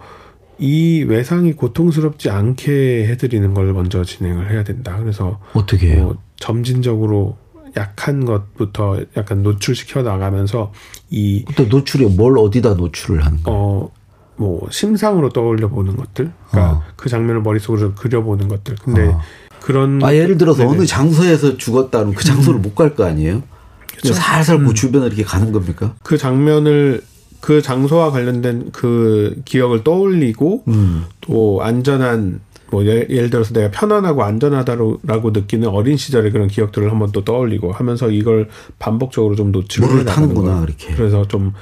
이 0.58 1.04
외상이 1.08 1.54
고통스럽지 1.54 2.30
않게 2.30 3.08
해드리는 3.08 3.54
걸 3.54 3.74
먼저 3.74 4.04
진행을 4.04 4.52
해야 4.52 4.64
된다. 4.64 4.98
그래서 5.00 5.40
어떻게 5.54 5.94
해요? 5.94 6.04
뭐 6.04 6.18
점진적으로 6.38 7.38
약한 7.78 8.26
것부터 8.26 9.00
약간 9.18 9.44
노출시켜 9.44 10.02
나가면서 10.04 10.72
이 11.10 11.44
또 11.56 11.64
노출이 11.66 12.06
뭘 12.06 12.38
어디다 12.38 12.76
노출을 12.76 13.26
하는 13.26 13.44
거예요? 13.44 13.60
어, 13.60 13.92
뭐, 14.38 14.68
심상으로 14.72 15.30
떠올려 15.30 15.68
보는 15.68 15.96
것들. 15.98 16.32
그러니까 16.50 16.78
어. 16.78 16.84
그 16.96 17.10
장면을 17.10 17.42
머릿속으로 17.42 17.94
그려보는 17.94 18.48
것들. 18.48 18.76
근데 18.84 19.08
어. 19.08 19.20
그런. 19.62 20.02
아 20.04 20.16
예를 20.16 20.38
들어서 20.38 20.64
네네. 20.64 20.76
어느 20.78 20.86
장소에서 20.86 21.58
죽었다면 21.58 22.14
그 22.14 22.24
장소를 22.24 22.60
못갈 22.60 22.96
거 22.96 23.06
아니에요? 23.06 23.44
그쵸. 23.88 24.14
살살 24.14 24.60
그 24.60 24.74
주변을 24.74 25.08
이렇게 25.08 25.24
가는 25.24 25.52
겁니까? 25.52 25.94
그 26.04 26.18
장면을 26.18 27.02
그 27.42 27.62
장소와 27.62 28.12
관련된 28.12 28.70
그 28.72 29.42
기억을 29.46 29.84
떠올리고 29.84 30.64
음. 30.70 31.06
또 31.22 31.60
안전한 31.62 32.40
뭐 32.72 32.86
예, 32.86 33.06
예를 33.10 33.30
들어서 33.30 33.54
내가 33.54 33.72
편안하고 33.72 34.24
안전하다라고 34.24 35.32
느끼는 35.32 35.68
어린 35.70 35.98
시절의 35.98 36.32
그런 36.32 36.48
기억들을 36.48 36.92
한번 36.92 37.12
또 37.12 37.24
떠올리고 37.24 37.72
하면서 37.72 38.10
이걸 38.10 38.50
반복적으로 38.78 39.36
좀 39.36 39.52
노출을 39.52 40.06
거예요. 40.06 40.64
이렇게. 40.64 40.94
그래서 40.94 41.28
좀 41.28 41.54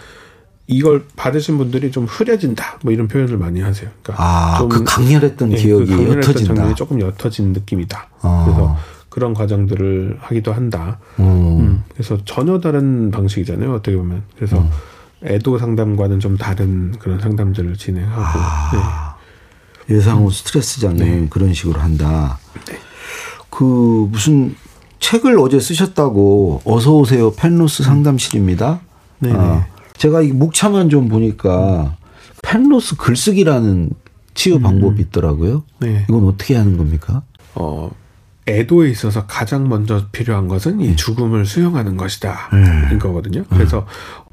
이걸 0.68 1.06
받으신 1.16 1.58
분들이 1.58 1.92
좀 1.92 2.06
흐려진다 2.06 2.80
뭐 2.84 2.92
이런 2.92 3.08
표현을 3.08 3.38
많이 3.38 3.62
하세요. 3.62 3.90
그러니까 4.04 4.24
아, 4.24 4.58
좀그 4.60 4.84
강렬했던 4.84 5.54
예, 5.54 5.56
기억이 5.56 5.86
그 5.86 6.14
옅어진다. 6.16 6.44
장면이 6.44 6.76
조금 6.76 7.00
옅어진 7.00 7.54
느낌이다. 7.54 8.10
어. 8.22 8.44
그래서 8.46 8.78
그런 9.10 9.34
과정들을 9.34 10.18
하기도 10.20 10.54
한다. 10.54 11.00
음. 11.20 11.26
음, 11.26 11.84
그래서 11.94 12.18
전혀 12.26 12.60
다른 12.60 13.10
방식이잖아요. 13.10 13.74
어떻게 13.74 13.96
보면. 13.96 14.24
그래서 14.36 14.60
음. 14.60 14.70
애도 15.24 15.58
상담과는 15.58 16.20
좀 16.20 16.38
다른 16.38 16.92
그런 17.00 17.20
상담들을 17.20 17.78
진행하고. 17.78 18.22
아. 18.22 19.07
예상 19.90 20.24
후 20.24 20.32
스트레스 20.32 20.80
장애 20.80 21.04
네. 21.04 21.28
그런 21.30 21.54
식으로 21.54 21.80
한다. 21.80 22.40
그 23.50 24.08
무슨 24.12 24.56
책을 25.00 25.40
어제 25.40 25.60
쓰셨다고 25.60 26.62
어서 26.66 26.94
오세요 26.96 27.32
펜로스 27.34 27.84
상담실입니다. 27.84 28.82
네네. 29.20 29.36
아, 29.38 29.68
제가 29.98 30.22
이 30.22 30.32
목차만 30.32 30.90
좀 30.90 31.08
보니까 31.08 31.96
펜로스 32.44 32.98
글쓰기라는 32.98 33.92
치유 34.34 34.60
방법이 34.60 35.02
있더라고요. 35.04 35.64
네. 35.80 36.06
이건 36.08 36.26
어떻게 36.28 36.56
하는 36.56 36.78
겁니까? 36.78 37.24
어, 37.56 37.90
애도에 38.48 38.90
있어서 38.90 39.26
가장 39.26 39.68
먼저 39.68 40.06
필요한 40.12 40.48
것은 40.48 40.80
이 40.80 40.96
죽음을 40.96 41.46
수용하는 41.46 41.98
것이다. 41.98 42.50
네. 42.54 42.94
인 42.94 43.00
거거든요. 43.00 43.44
그래서 43.50 43.86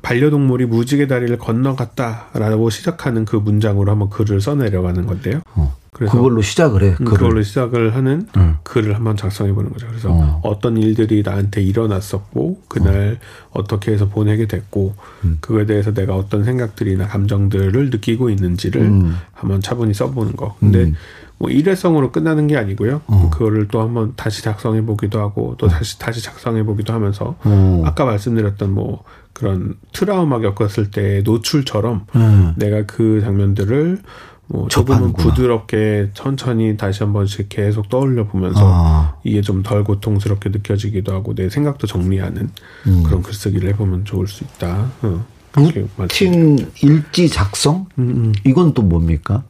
반려동물이 0.04 0.66
무지개 0.66 1.06
다리를 1.06 1.36
건너갔다라고 1.38 2.68
시작하는 2.68 3.24
그 3.24 3.36
문장으로 3.36 3.90
한번 3.90 4.10
글을 4.10 4.40
써내려가는 4.40 5.06
건데요. 5.06 5.40
어, 5.54 5.74
그래서 5.92 6.12
그걸로 6.12 6.42
시작을 6.42 6.82
해. 6.82 6.88
음, 6.90 7.04
글을. 7.06 7.12
그걸로 7.12 7.42
시작을 7.42 7.94
하는 7.94 8.28
음. 8.36 8.56
글을 8.64 8.94
한번 8.96 9.16
작성해 9.16 9.54
보는 9.54 9.72
거죠. 9.72 9.86
그래서 9.88 10.12
어. 10.12 10.40
어. 10.44 10.58
떤 10.60 10.76
일들이 10.76 11.22
나한테 11.24 11.62
일어났었고 11.62 12.60
그날 12.68 13.18
어. 13.50 13.64
떻게 13.64 13.92
해서 13.92 14.08
보내게 14.10 14.46
됐고 14.46 14.94
음. 15.24 15.38
그거에 15.40 15.64
대해서 15.64 15.94
내가 15.94 16.14
어떤 16.14 16.44
생각들이나 16.44 17.06
감정들을 17.06 17.88
느끼고 17.88 18.28
있는지를 18.28 18.82
음. 18.82 19.16
한번 19.32 19.62
차분히 19.62 19.94
써보는 19.94 20.36
거. 20.36 20.54
근데 20.60 20.84
음. 20.84 20.94
뭐 21.38 21.50
일회성으로 21.50 22.12
끝나는 22.12 22.46
게 22.46 22.58
아니고요. 22.58 23.00
어. 23.06 23.30
그거를 23.32 23.68
또 23.68 23.80
한번 23.80 24.12
다시 24.16 24.42
작성해 24.42 24.82
보기도 24.82 25.20
하고 25.20 25.54
또 25.56 25.66
다시 25.66 25.98
다시 25.98 26.22
작성해 26.22 26.62
보기도 26.62 26.92
하면서 26.92 27.36
어. 27.42 27.82
아까 27.86 28.04
말씀드렸던 28.04 28.70
뭐 28.70 29.02
그런 29.34 29.74
트라우마 29.92 30.38
겪었을 30.38 30.90
때 30.90 31.20
노출처럼 31.24 32.06
음. 32.16 32.54
내가 32.56 32.86
그 32.86 33.20
장면들을 33.20 33.98
뭐 34.46 34.68
조금은. 34.68 35.14
부드럽게 35.14 36.10
천천히 36.14 36.76
다시 36.76 37.02
한 37.02 37.12
번씩 37.12 37.48
계속 37.48 37.88
떠올려 37.88 38.26
보면서 38.26 38.60
아. 38.62 39.16
이게 39.24 39.40
좀 39.40 39.62
덜 39.62 39.82
고통스럽게 39.84 40.50
느껴지기도 40.50 41.12
하고 41.12 41.34
내 41.34 41.48
생각도 41.48 41.86
정리하는 41.86 42.50
음. 42.86 43.02
그런 43.04 43.22
글쓰기를 43.22 43.68
해보면 43.70 44.04
좋을 44.04 44.26
수 44.28 44.44
있다. 44.44 44.90
어, 45.02 45.24
루틴 45.98 46.58
일지 46.82 47.28
작성? 47.28 47.86
음, 47.98 48.08
음. 48.08 48.32
이건 48.46 48.74
또 48.74 48.82
뭡니까? 48.82 49.44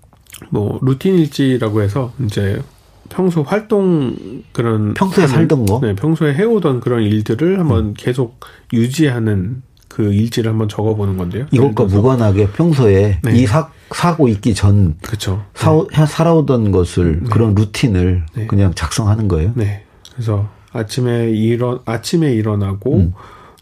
뭐 0.50 0.78
루틴 0.82 1.18
일지라고 1.18 1.82
해서 1.82 2.12
이제 2.24 2.60
평소 3.08 3.42
활동 3.42 4.16
그런 4.52 4.94
평소에 4.94 5.24
하는- 5.24 5.28
살던 5.28 5.66
거? 5.66 5.80
네, 5.82 5.94
평소에 5.94 6.34
해오던 6.34 6.80
그런 6.80 7.02
일들을 7.02 7.58
한번 7.58 7.94
계속 7.94 8.40
유지하는 8.72 9.62
그 9.94 10.12
일지를 10.12 10.50
한번 10.50 10.68
적어보는 10.68 11.16
건데요. 11.16 11.46
이것과 11.52 11.84
무관하게 11.84 12.48
평소에 12.48 13.20
네. 13.22 13.32
이 13.36 13.46
사, 13.46 13.68
사고 13.92 14.26
있기 14.26 14.52
전 14.52 14.96
그렇죠. 15.00 15.44
사, 15.54 15.70
살아오던 16.04 16.72
것을 16.72 17.20
그런 17.30 17.54
루틴을 17.54 18.26
네. 18.34 18.46
그냥 18.48 18.72
작성하는 18.74 19.28
거예요. 19.28 19.52
네. 19.54 19.84
그래서 20.12 20.48
아침에 20.72 21.30
일어 21.30 21.80
아침에 21.84 22.32
일어나고 22.34 22.96
음. 22.96 23.12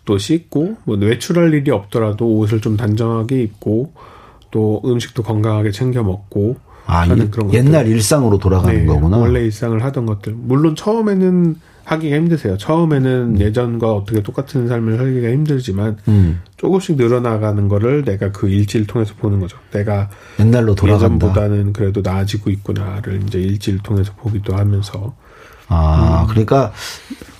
또 0.07 0.17
씻고 0.17 0.77
뭐 0.85 0.97
외출할 0.97 1.53
일이 1.53 1.71
없더라도 1.71 2.27
옷을 2.39 2.63
좀 2.63 2.79
단정하게 2.79 3.43
입고 3.43 3.93
또 4.51 4.81
음식도 4.87 5.23
건강하게 5.25 5.71
챙겨 5.71 6.03
먹고 6.03 6.57
아, 6.87 7.01
하는 7.01 7.27
이- 7.27 7.31
그런 7.31 7.49
것들. 7.49 7.59
옛날 7.59 7.87
일상으로 7.89 8.39
돌아가는 8.39 8.75
네, 8.75 8.87
거구나. 8.87 9.19
원래 9.19 9.41
일상을 9.41 9.85
하던 9.85 10.07
것들. 10.07 10.33
물론 10.35 10.75
처음에는 10.77 11.57
하기가 11.85 12.17
힘드세요. 12.17 12.57
처음에는 12.57 13.41
예전과 13.41 13.93
어떻게 13.93 14.23
똑같은 14.23 14.69
삶을 14.69 14.97
살기가 14.97 15.29
힘들지만 15.31 15.99
음, 16.09 16.41
조금씩 16.57 16.97
늘어나가는 16.97 17.69
거를 17.69 18.05
내가 18.05 18.31
그 18.33 18.49
일지를 18.49 18.87
통해서 18.87 19.15
보는 19.19 19.41
거죠. 19.41 19.59
내가 19.73 20.09
옛날로 20.39 20.75
돌아간다. 20.75 21.07
예전보다는 21.07 21.73
그래도 21.73 22.01
나아지고 22.03 22.51
있구나를 22.51 23.23
이제 23.27 23.39
일지를 23.39 23.81
통해서 23.83 24.13
보기도 24.17 24.57
하면서 24.57 25.15
아, 25.69 26.27
그러니까 26.29 26.73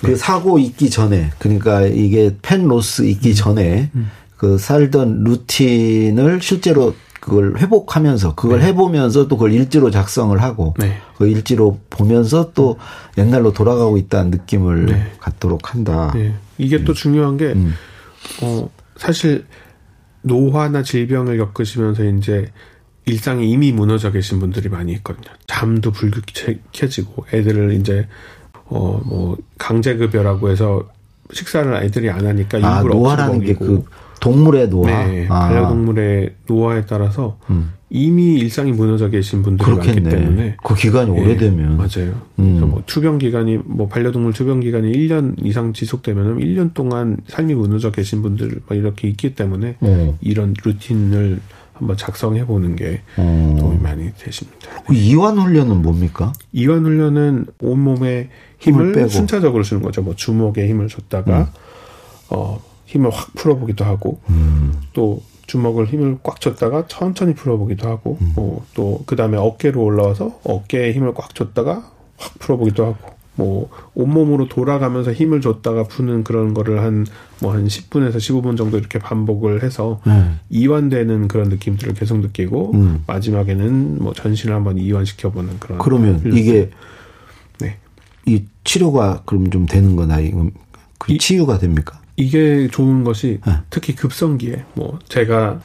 그 0.01 0.07
네. 0.07 0.15
사고 0.15 0.57
있기 0.57 0.89
전에, 0.89 1.31
그러니까 1.37 1.81
이게 1.81 2.35
펜 2.41 2.67
로스 2.67 3.03
있기 3.03 3.29
음. 3.29 3.33
전에 3.35 3.91
그 4.37 4.57
살던 4.57 5.23
루틴을 5.23 6.41
실제로 6.41 6.95
그걸 7.23 7.57
회복하면서 7.57 8.35
그걸 8.35 8.61
해보면서 8.63 9.29
또 9.29 9.37
그걸 9.37 9.53
일지로 9.53 9.91
작성을 9.91 10.37
하고 10.41 10.73
네. 10.77 10.97
그 11.15 11.29
일지로 11.29 11.79
보면서 11.89 12.51
또 12.53 12.77
옛날로 13.17 13.53
돌아가고 13.53 13.97
있다는 13.97 14.29
느낌을 14.29 14.87
네. 14.87 15.11
갖도록 15.19 15.73
한다. 15.73 16.11
네. 16.13 16.35
이게 16.57 16.83
또 16.83 16.93
중요한 16.93 17.37
게, 17.37 17.53
음. 17.53 17.73
어, 18.41 18.69
사실, 18.97 19.45
노화나 20.21 20.83
질병을 20.83 21.37
겪으시면서 21.37 22.03
이제 22.03 22.51
일상이 23.05 23.49
이미 23.49 23.71
무너져 23.71 24.11
계신 24.11 24.39
분들이 24.39 24.67
많이 24.67 24.91
있거든요. 24.91 25.33
잠도 25.47 25.91
불규칙 25.91 26.61
켜지고, 26.73 27.25
애들을 27.33 27.71
이제, 27.75 28.05
어, 28.65 29.01
뭐, 29.05 29.37
강제급여라고 29.59 30.49
해서 30.49 30.89
식사를 31.31 31.73
애들이 31.83 32.09
안 32.09 32.27
하니까 32.27 32.57
아, 32.61 32.79
일부러 32.79 32.95
노화라는 32.95 33.39
게 33.39 33.51
없애버리고. 33.51 33.83
그 33.85 34.02
동물의 34.23 34.69
노화. 34.69 35.05
네, 35.05 35.27
아, 35.29 35.49
반려동물의 35.49 36.35
노화에 36.47 36.85
따라서 36.85 37.37
음. 37.49 37.73
이미 37.89 38.35
일상이 38.35 38.71
무너져 38.71 39.09
계신 39.09 39.43
분들이 39.43 39.69
많기 39.69 39.91
그렇겠네. 39.91 40.09
때문에 40.09 40.55
그 40.63 40.75
기간이 40.75 41.13
예, 41.15 41.21
오래되면 41.21 41.75
맞아요. 41.75 42.21
음. 42.39 42.55
그래서 42.55 42.65
뭐 42.65 42.83
투병 42.85 43.17
기간이 43.17 43.59
뭐 43.65 43.89
반려동물 43.89 44.31
투병 44.31 44.61
기간이 44.61 44.93
1년 44.93 45.35
이상 45.43 45.73
지속되면은 45.73 46.37
1년 46.37 46.73
동안 46.73 47.17
삶이 47.27 47.53
무너져 47.53 47.91
계신 47.91 48.21
분들 48.21 48.61
막 48.65 48.77
이렇게 48.77 49.09
있기 49.09 49.35
때문에 49.35 49.75
어. 49.81 50.17
이런 50.21 50.53
루틴을 50.63 51.41
한번 51.73 51.97
작성해 51.97 52.45
보는 52.45 52.77
게 52.77 53.01
어. 53.17 53.57
도움이 53.59 53.79
많이 53.79 54.09
되십니다. 54.17 54.69
그 54.87 54.93
이완 54.93 55.37
훈련은 55.37 55.81
뭡니까? 55.81 56.31
이완 56.53 56.85
훈련은 56.85 57.47
온몸에 57.61 58.29
힘을, 58.59 58.81
힘을 58.85 58.93
빼고. 58.93 59.09
순차적으로 59.09 59.63
주는 59.63 59.83
거죠. 59.83 60.01
뭐 60.01 60.15
주먹에 60.15 60.65
힘을 60.69 60.87
줬다가 60.87 61.51
어 62.29 62.72
힘을 62.85 63.09
확 63.11 63.33
풀어보기도 63.35 63.85
하고 63.85 64.19
음. 64.29 64.73
또 64.93 65.21
주먹을 65.47 65.87
힘을 65.87 66.17
꽉 66.23 66.39
줬다가 66.41 66.85
천천히 66.87 67.33
풀어보기도 67.35 67.87
하고 67.89 68.17
음. 68.21 68.33
뭐 68.35 68.65
또 68.73 69.03
그 69.05 69.15
다음에 69.15 69.37
어깨로 69.37 69.81
올라와서 69.83 70.39
어깨에 70.43 70.93
힘을 70.93 71.13
꽉 71.13 71.33
줬다가 71.35 71.83
확 72.17 72.39
풀어보기도 72.39 72.85
하고 72.85 73.13
뭐 73.35 73.69
온몸으로 73.95 74.47
돌아가면서 74.47 75.11
힘을 75.11 75.41
줬다가 75.41 75.83
푸는 75.85 76.23
그런 76.23 76.53
거를 76.53 76.81
한 76.83 77.05
뭐 77.41 77.51
한 77.51 77.65
10분에서 77.67 78.17
15분 78.17 78.55
정도 78.57 78.77
이렇게 78.77 78.99
반복을 78.99 79.63
해서 79.63 79.99
네. 80.05 80.31
이완되는 80.49 81.27
그런 81.27 81.49
느낌들을 81.49 81.93
계속 81.95 82.19
느끼고 82.19 82.71
음. 82.75 83.03
마지막에는 83.07 83.97
뭐 84.01 84.13
전신을 84.13 84.55
한번 84.55 84.77
이완시켜 84.77 85.31
보는 85.31 85.59
그런 85.59 85.77
그러면 85.79 86.19
훈련. 86.19 86.37
이게 86.37 86.69
네. 87.59 87.77
이 88.25 88.43
치료가 88.63 89.23
그럼 89.25 89.49
좀 89.49 89.65
되는 89.65 89.95
거나 89.97 90.19
이건 90.19 90.51
그 90.99 91.11
이- 91.11 91.17
치유가 91.17 91.57
됩니까? 91.57 91.99
이게 92.15 92.67
좋은 92.67 93.03
것이 93.03 93.39
네. 93.45 93.53
특히 93.69 93.95
급성기에 93.95 94.65
뭐 94.75 94.99
제가 95.07 95.61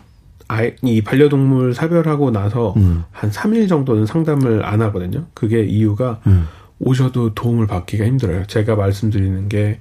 아이 0.49 0.73
이 0.83 1.03
반려동물 1.03 1.75
사별하고 1.75 2.31
나서 2.31 2.73
음. 2.79 3.05
한 3.11 3.31
3일 3.31 3.69
정도는 3.69 4.07
상담을 4.07 4.65
안 4.65 4.81
하거든요. 4.83 5.27
그게 5.35 5.63
이유가 5.63 6.21
음. 6.27 6.47
오셔도 6.81 7.35
도움을 7.35 7.67
받기가 7.67 8.07
힘들어요. 8.07 8.47
제가 8.47 8.77
말씀드리는 8.77 9.49
게뭐 9.49 9.77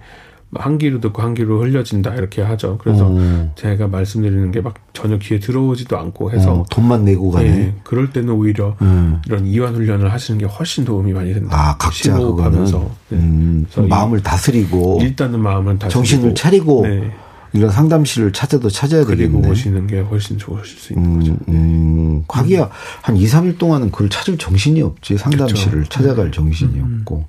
한 0.60 0.78
귀로 0.78 1.00
듣고 1.00 1.22
한 1.22 1.34
귀로 1.34 1.62
흘려진다 1.62 2.16
이렇게 2.16 2.42
하죠. 2.42 2.78
그래서 2.82 3.08
어. 3.10 3.52
제가 3.56 3.88
말씀드리는 3.88 4.52
게 4.52 4.62
막 4.62 4.74
전혀 4.94 5.18
귀에 5.20 5.40
들어오지도 5.40 5.98
않고 5.98 6.32
해서 6.32 6.54
어, 6.54 6.66
돈만 6.72 7.06
내고 7.06 7.30
가네. 7.32 7.48
예, 7.48 7.74
그럴 7.84 8.12
때는 8.12 8.34
오히려 8.34 8.76
음. 8.82 9.22
이런 9.28 9.46
이완 9.46 9.76
훈련을 9.76 10.12
하시는 10.12 10.40
게 10.40 10.46
훨씬 10.46 10.84
도움이 10.86 11.14
많이 11.14 11.34
된다. 11.34 11.56
아 11.56 11.78
각자 11.78 12.04
심호흡하면서 12.16 12.92
네. 13.10 13.18
음, 13.18 13.66
마음을 13.88 14.22
다스리고 14.24 15.00
일단은 15.02 15.40
마음을 15.40 15.78
다스리고 15.78 15.94
정신을 15.94 16.36
차리고 16.36 16.82
네. 16.88 17.12
이런 17.54 17.70
상담실을 17.72 18.34
찾아도 18.34 18.70
찾아야 18.70 19.06
그리고 19.06 19.34
되겠네. 19.38 19.50
오시는 19.50 19.88
게 19.88 20.00
훨씬 20.02 20.38
좋으실 20.38 20.80
수 20.80 20.94
있는 20.94 21.10
음, 21.12 21.20
거죠. 21.20 21.38
음, 21.48 22.24
과기야 22.28 22.70
한 23.02 23.16
2, 23.16 23.26
3일 23.26 23.58
동안은 23.58 23.92
그걸 23.92 24.10
찾을 24.10 24.38
정신이 24.38 24.82
없지. 24.82 25.18
상담실을 25.18 25.72
그렇죠. 25.72 25.90
찾아갈 25.90 26.32
정신이 26.32 26.74
음, 26.80 26.98
없고. 27.02 27.26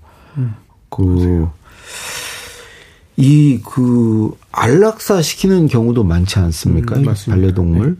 그, 0.90 1.48
이, 3.20 3.60
그, 3.64 4.30
안락사 4.52 5.22
시키는 5.22 5.66
경우도 5.66 6.04
많지 6.04 6.38
않습니까? 6.38 6.96
음. 6.96 7.04
반려동물? 7.28 7.96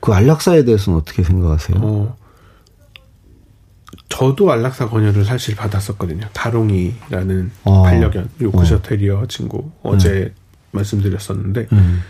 그 0.00 0.12
안락사에 0.12 0.64
대해서는 0.64 0.98
어떻게 0.98 1.24
생각하세요? 1.24 1.78
어, 1.82 2.16
저도 4.08 4.50
안락사 4.52 4.88
권유를 4.88 5.24
사실 5.24 5.56
받았었거든요. 5.56 6.26
다롱이라는 6.32 7.50
어. 7.64 7.82
반려견, 7.82 8.28
요크셔 8.40 8.82
테리어 8.82 9.26
친구 9.28 9.70
어제 9.82 10.32
말씀드렸었는데 10.72 11.68
음. 11.72 12.00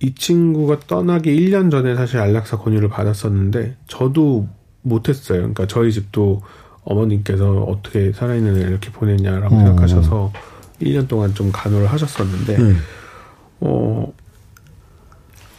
이 0.00 0.14
친구가 0.14 0.80
떠나기 0.86 1.34
1년 1.34 1.70
전에 1.70 1.96
사실 1.96 2.18
안락사 2.18 2.58
권유를 2.58 2.88
받았었는데 2.88 3.76
저도 3.88 4.48
못했어요. 4.82 5.38
그러니까 5.38 5.66
저희 5.66 5.92
집도 5.92 6.42
어머님께서 6.84 7.62
어떻게 7.64 8.12
살아있는 8.12 8.56
애를 8.58 8.70
이렇게 8.70 8.92
보냈냐라고 8.92 9.56
어. 9.56 9.58
생각하셔서 9.58 10.32
1년 10.80 11.08
동안 11.08 11.34
좀 11.34 11.50
간호를 11.52 11.86
하셨었는데 11.86 12.56
네. 12.58 12.74
어, 13.60 14.12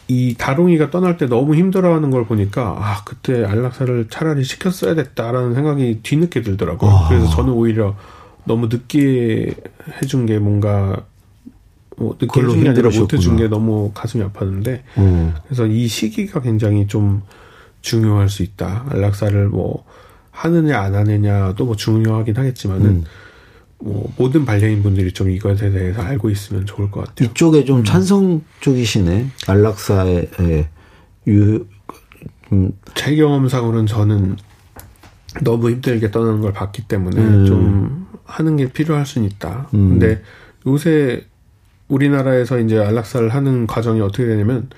이 0.07 0.35
다롱이가 0.37 0.89
떠날 0.89 1.17
때 1.17 1.27
너무 1.27 1.55
힘들어하는 1.55 2.11
걸 2.11 2.25
보니까 2.25 2.77
아 2.79 3.03
그때 3.03 3.43
안락사를 3.43 4.07
차라리 4.09 4.43
시켰어야 4.43 4.95
됐다라는 4.95 5.53
생각이 5.53 5.99
뒤늦게 6.03 6.41
들더라고요. 6.41 6.89
아. 6.89 7.09
그래서 7.09 7.29
저는 7.29 7.51
오히려 7.53 7.95
너무 8.45 8.67
늦게 8.67 9.53
해준 10.01 10.25
게 10.25 10.39
뭔가 10.39 11.03
뭐 11.97 12.15
늦게 12.19 12.41
해준 12.41 12.63
게 12.63 12.69
아니라 12.69 12.89
못. 12.89 13.13
해준 13.13 13.35
게 13.35 13.47
너무 13.49 13.91
가슴이 13.93 14.23
아팠는데 14.23 14.81
어. 14.95 15.33
그래서 15.45 15.65
이 15.65 15.87
시기가 15.87 16.41
굉장히 16.41 16.87
좀 16.87 17.21
중요할 17.81 18.29
수 18.29 18.43
있다. 18.43 18.85
안락사를 18.89 19.49
뭐 19.49 19.83
하느냐 20.31 20.79
안 20.79 20.95
하느냐도 20.95 21.65
뭐 21.65 21.75
중요하긴 21.75 22.37
하겠지만은 22.37 22.85
음. 22.85 23.03
뭐 23.79 24.11
모든 24.17 24.45
반려인 24.45 24.81
분들이 24.81 25.11
좀 25.11 25.29
이것에 25.29 25.71
대해서 25.71 26.01
알고 26.01 26.29
있으면 26.29 26.65
좋을 26.65 26.89
것 26.89 27.05
같아요. 27.05 27.29
이쪽에 27.29 27.63
좀 27.63 27.83
찬성 27.83 28.41
쪽이시네. 28.59 29.27
안락사에, 29.47 30.29
에, 30.39 30.67
유, 31.27 31.65
음, 32.51 32.71
제 32.95 33.15
경험상으로는 33.15 33.85
저는 33.85 34.37
너무 35.43 35.69
힘들게 35.69 36.09
떠나는 36.09 36.41
걸 36.41 36.53
봤기 36.53 36.87
때문에 36.87 37.21
음. 37.21 37.45
좀 37.45 38.07
하는 38.25 38.55
게 38.55 38.71
필요할 38.71 39.05
수는 39.05 39.27
있다. 39.27 39.69
음. 39.73 39.89
근데 39.99 40.21
요새 40.65 41.25
우리나라에서 41.87 42.59
이제 42.59 42.79
안락사를 42.79 43.29
하는 43.29 43.67
과정이 43.67 44.01
어떻게 44.01 44.25
되냐면 44.25 44.69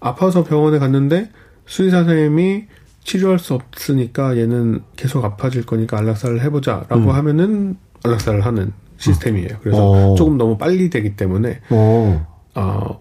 아파서 0.00 0.42
병원에 0.42 0.78
갔는데 0.78 1.30
수의사 1.66 1.98
선생님이 1.98 2.66
치료할 3.04 3.38
수 3.38 3.54
없으니까 3.54 4.36
얘는 4.36 4.82
계속 4.96 5.24
아파질 5.24 5.66
거니까 5.66 5.98
안락사를 5.98 6.40
해보자라고 6.40 6.96
음. 6.96 7.10
하면은 7.10 7.76
안락사를 8.04 8.44
하는 8.44 8.72
시스템이에요. 8.98 9.48
그래서 9.62 10.12
어. 10.12 10.14
조금 10.14 10.38
너무 10.38 10.56
빨리 10.58 10.88
되기 10.90 11.16
때문에 11.16 11.60
어, 11.70 12.26
어, 12.54 13.00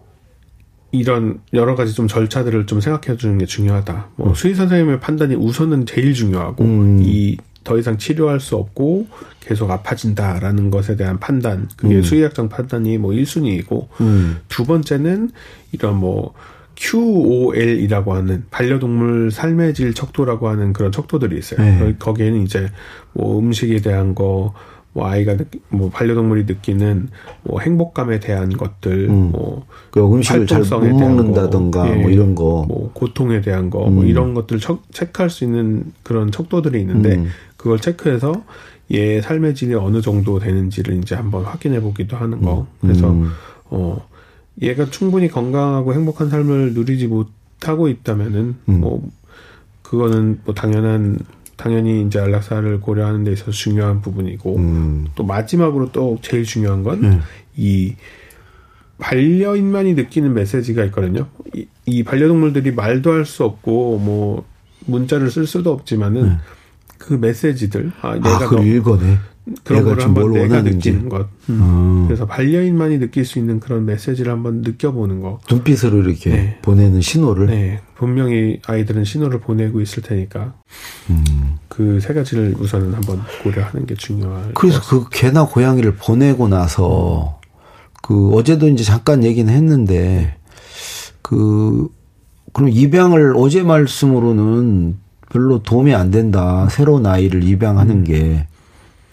이런 0.92 1.40
여러 1.54 1.76
가지 1.76 1.94
좀 1.94 2.08
절차들을 2.08 2.66
좀 2.66 2.82
생각해 2.82 3.18
주는 3.18 3.38
게 3.38 3.46
중요하다. 3.46 4.10
뭐 4.16 4.30
음. 4.30 4.34
수의사 4.34 4.64
선생님의 4.64 5.00
판단이 5.00 5.36
우선은 5.36 5.86
제일 5.86 6.14
중요하고 6.14 6.64
음. 6.64 7.02
이더 7.04 7.78
이상 7.78 7.98
치료할 7.98 8.40
수 8.40 8.56
없고 8.58 9.08
계속 9.40 9.70
아파진다라는 9.72 10.72
것에 10.72 10.96
대한 10.96 11.20
판단 11.20 11.70
그게 11.78 11.98
음. 11.98 12.02
수의학적 12.04 12.50
판단이 12.50 12.98
뭐 12.98 13.12
1순위이고 13.12 13.88
음, 14.02 14.40
두 14.48 14.66
번째는 14.66 15.30
이런 15.72 15.98
뭐 15.98 16.34
QOL이라고 16.76 18.14
하는 18.16 18.44
반려동물 18.50 19.30
삶의 19.32 19.74
질 19.76 19.94
척도라고 19.94 20.50
하는 20.50 20.74
그런 20.74 20.92
척도들이 20.92 21.38
있어요. 21.38 21.62
네. 21.62 21.78
거기- 21.80 22.00
거기에는 22.00 22.42
이제 22.44 22.70
뭐 23.14 23.38
음식에 23.40 23.82
대한 23.82 24.16
거, 24.16 24.54
뭐 24.94 25.08
아이가 25.08 25.38
느끼, 25.38 25.60
뭐 25.70 25.90
반려동물이 25.90 26.46
느끼는 26.46 27.10
뭐 27.44 27.60
행복감에 27.60 28.20
대한 28.20 28.50
것들, 28.50 29.10
음. 29.10 29.32
뭐 29.32 29.66
그 29.92 30.00
음식을 30.00 30.48
잘못 30.48 30.72
활동성에 30.72 30.98
대한 30.98 31.16
먹는다던가 31.18 31.84
거, 31.84 31.94
뭐 31.94 32.10
예. 32.10 32.14
이런 32.14 32.34
거. 32.34 32.66
뭐 32.68 32.92
고통에 32.94 33.42
대한 33.42 33.70
거, 33.70 33.80
뭐 33.90 34.04
음. 34.04 34.08
이런 34.08 34.34
것들 34.34 34.60
척, 34.60 34.84
체크할 34.92 35.30
수 35.30 35.44
있는 35.44 35.92
그런 36.02 36.32
척도들이 36.32 36.80
있는데 36.80 37.16
음. 37.16 37.28
그걸 37.58 37.80
체크해서 37.80 38.42
얘 38.94 39.22
삶의 39.22 39.54
질이 39.54 39.76
어느 39.76 40.02
정도 40.02 40.40
되는지를 40.40 40.96
이제 40.98 41.16
한번 41.16 41.44
확인해 41.44 41.82
보기도 41.82 42.18
하는 42.18 42.42
거. 42.42 42.68
그래서 42.80 43.12
음. 43.12 43.30
어 43.66 44.06
얘가 44.62 44.86
충분히 44.86 45.28
건강하고 45.28 45.94
행복한 45.94 46.30
삶을 46.30 46.74
누리지 46.74 47.08
못하고 47.08 47.90
있다면은 47.90 48.56
음. 48.70 48.80
뭐 48.80 49.10
그거는 49.82 50.40
뭐 50.46 50.54
당연한 50.54 51.20
당연히 51.62 52.02
이제 52.02 52.20
안락사를 52.20 52.80
고려하는 52.80 53.24
데 53.24 53.32
있어서 53.34 53.52
중요한 53.52 54.02
부분이고 54.02 54.56
음. 54.58 55.08
또 55.14 55.24
마지막으로 55.24 55.92
또 55.92 56.18
제일 56.24 56.44
중요한 56.44 56.82
건 56.82 57.04
음. 57.04 57.22
이 57.56 57.94
반려인만이 58.98 59.94
느끼는 59.94 60.34
메시지가 60.34 60.84
있거든요. 60.86 61.28
이, 61.54 61.68
이 61.86 62.04
반려동물들이 62.04 62.72
말도 62.72 63.12
할 63.12 63.26
수 63.26 63.44
없고 63.44 64.00
뭐 64.00 64.46
문자를 64.86 65.30
쓸 65.30 65.46
수도 65.46 65.72
없지만은 65.72 66.24
음. 66.24 66.38
그 66.98 67.14
메시지들 67.14 67.92
아 68.02 68.10
아, 68.10 68.16
얘가 68.16 68.40
그걸 68.40 68.60
너, 68.60 68.66
읽어내. 68.66 69.18
그런 69.64 69.84
걸 69.84 70.00
한번 70.02 70.30
뭘 70.30 70.34
내가 70.34 70.56
원하는지. 70.56 70.92
느끼는 70.92 71.10
것. 71.10 71.28
음. 71.50 71.60
어. 71.62 72.06
그래서 72.08 72.26
반려인만이 72.26 73.00
느낄 73.00 73.26
수 73.26 73.40
있는 73.40 73.60
그런 73.60 73.86
메시지를 73.86 74.32
한번 74.32 74.62
느껴보는 74.62 75.20
거. 75.22 75.40
눈빛으로 75.50 76.00
이렇게 76.04 76.30
네. 76.30 76.60
보내는 76.62 77.02
신호를. 77.02 77.48
네, 77.48 77.82
분명히 77.96 78.60
아이들은 78.66 79.04
신호를 79.04 79.40
보내고 79.40 79.82
있을 79.82 80.04
테니까 80.04 80.54
음. 81.10 81.58
그세 81.68 82.14
가지를 82.14 82.56
우선은 82.60 82.94
한번 82.94 83.22
고려하는 83.44 83.86
게 83.86 83.96
중요할 83.96 84.54
그래서. 84.54 84.82
그 84.82 85.10
개나 85.10 85.46
고양이를 85.46 85.96
보내고 85.96 86.48
나서 86.48 87.40
그 88.02 88.32
어제도 88.36 88.68
이제 88.68 88.84
잠깐 88.84 89.24
얘기는 89.24 89.52
했는데 89.52 90.36
그 91.22 91.88
그럼 92.54 92.70
입양을 92.70 93.34
어제 93.38 93.64
말씀으로는 93.64 94.98
별로 95.32 95.64
도움이 95.64 95.94
안 95.96 96.12
된다. 96.12 96.68
새로운 96.70 97.06
아이를 97.06 97.44
입양하는 97.44 98.00
음. 98.00 98.04
게 98.04 98.48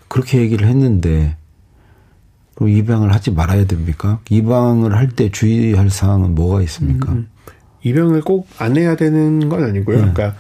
그렇게 0.09 0.39
얘기를 0.41 0.67
했는데 0.67 1.37
그럼 2.55 2.71
입양을 2.71 3.13
하지 3.13 3.31
말아야 3.31 3.67
됩니까? 3.67 4.21
입양을 4.31 4.95
할 4.95 5.11
때 5.11 5.31
주의할 5.31 5.91
사항은 5.91 6.35
뭐가 6.35 6.63
있습니까? 6.63 7.13
음, 7.13 7.29
입양을 7.83 8.23
꼭 8.23 8.49
안 8.59 8.77
해야 8.77 8.97
되는 8.97 9.49
건 9.49 9.63
아니고요. 9.65 9.97
그러니까 9.99 10.35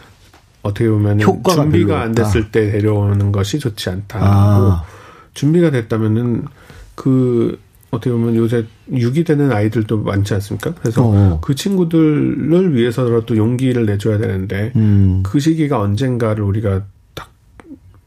어떻게 0.62 0.88
보면 0.88 1.18
네. 1.18 1.24
준비가 1.24 2.02
안. 2.02 2.12
됐을 2.12 2.50
때 2.50 2.70
데려오는 2.72 3.31
것이 3.31 3.59
좋지 3.59 3.90
않다. 3.90 4.18
아. 4.20 4.85
준비가 5.35 5.70
됐다면은 5.70 6.44
그 6.96 7.61
어떻게 7.90 8.11
보면 8.11 8.35
요새 8.35 8.66
유기 8.92 9.22
되는 9.24 9.52
아이들도 9.52 9.98
많지 10.02 10.35
않습니까? 10.35 10.74
그래서 10.74 11.02
어. 11.07 11.40
그 11.40 11.54
친구들을 11.54 12.74
위해서라도 12.74 13.37
용기를 13.37 13.87
내줘야 13.87 14.18
되는데 14.18 14.72
음. 14.76 15.22
그 15.24 15.38
시기가 15.38 15.81
언젠가를 15.81 16.42
우리가 16.42 16.70
딱 16.81 16.87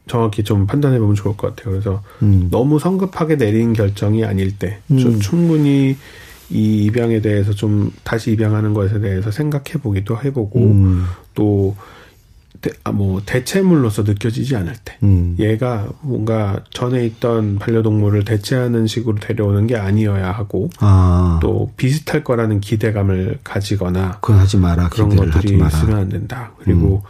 정확히 0.06 0.42
좀 0.42 0.66
판단해 0.66 0.98
보면 0.98 1.14
좋을 1.14 1.36
것 1.36 1.54
같아요. 1.54 1.72
그래서 1.72 2.02
음. 2.22 2.48
너무 2.50 2.78
성급하게 2.78 3.36
내린 3.36 3.72
결정이 3.72 4.24
아닐 4.24 4.58
때, 4.58 4.78
좀 4.88 4.98
음. 4.98 5.20
충분히 5.20 5.96
이 6.50 6.84
입양에 6.84 7.20
대해서 7.20 7.52
좀 7.52 7.92
다시 8.02 8.32
입양하는 8.32 8.74
것에 8.74 9.00
대해서 9.00 9.30
생각해 9.30 9.80
보기도 9.82 10.18
해보고 10.22 10.60
음. 10.60 11.04
또 11.34 11.76
대, 12.60 12.70
아, 12.84 12.92
뭐 12.92 13.22
대체물로서 13.24 14.02
느껴지지 14.02 14.54
않을 14.54 14.74
때, 14.84 14.96
음. 15.02 15.34
얘가 15.38 15.88
뭔가 16.02 16.62
전에 16.70 17.04
있던 17.06 17.58
반려동물을 17.58 18.24
대체하는 18.24 18.86
식으로 18.86 19.18
데려오는 19.18 19.66
게 19.66 19.76
아니어야 19.76 20.30
하고 20.30 20.70
아. 20.78 21.40
또 21.42 21.72
비슷할 21.76 22.22
거라는 22.22 22.60
기대감을 22.60 23.38
가지거나 23.42 24.18
그건 24.20 24.38
하지 24.38 24.58
마라. 24.58 24.90
그런 24.90 25.08
기대를 25.08 25.34
하지 25.34 25.38
것들이 25.38 25.56
마라. 25.56 25.76
음. 25.76 25.82
있으면 25.82 25.98
안 25.98 26.08
된다. 26.08 26.52
그리고 26.58 27.02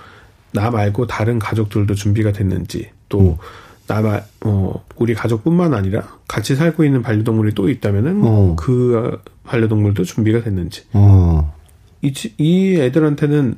나 0.53 0.71
말고 0.71 1.07
다른 1.07 1.39
가족들도 1.39 1.95
준비가 1.95 2.33
됐는지 2.33 2.79
음. 2.91 2.97
또 3.09 3.39
나말 3.87 4.25
어 4.45 4.85
우리 4.97 5.15
가족뿐만 5.15 5.75
아니라 5.75 6.03
같이 6.29 6.55
살고 6.57 6.85
있는 6.85 7.03
반려동물이 7.03 7.55
또 7.55 7.69
있다면은 7.69 8.21
어. 8.25 8.57
그 8.59 9.19
반려동물도 9.45 10.05
준비가 10.05 10.43
됐는지 10.43 10.85
어. 10.93 11.55
이, 12.01 12.13
치- 12.13 12.35
이 12.39 12.77
애들한테는 12.77 13.57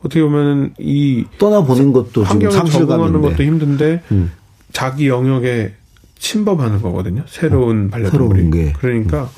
어떻게 0.00 0.22
보면은 0.22 0.74
이 0.78 1.24
떠나보는 1.38 1.92
것도 1.92 2.22
환경에 2.22 2.52
적응하는. 2.70 3.20
것도 3.22 3.42
힘든데 3.42 4.02
음. 4.12 4.30
자기 4.72 5.08
영역에 5.08 5.74
침범하는 6.18 6.80
거거든요. 6.82 7.24
새로운 7.26 7.90
반려동물이. 7.90 8.40
어, 8.40 8.42
새로운 8.44 8.50
게. 8.50 8.64
음. 8.68 8.72
그러니까 8.78 9.30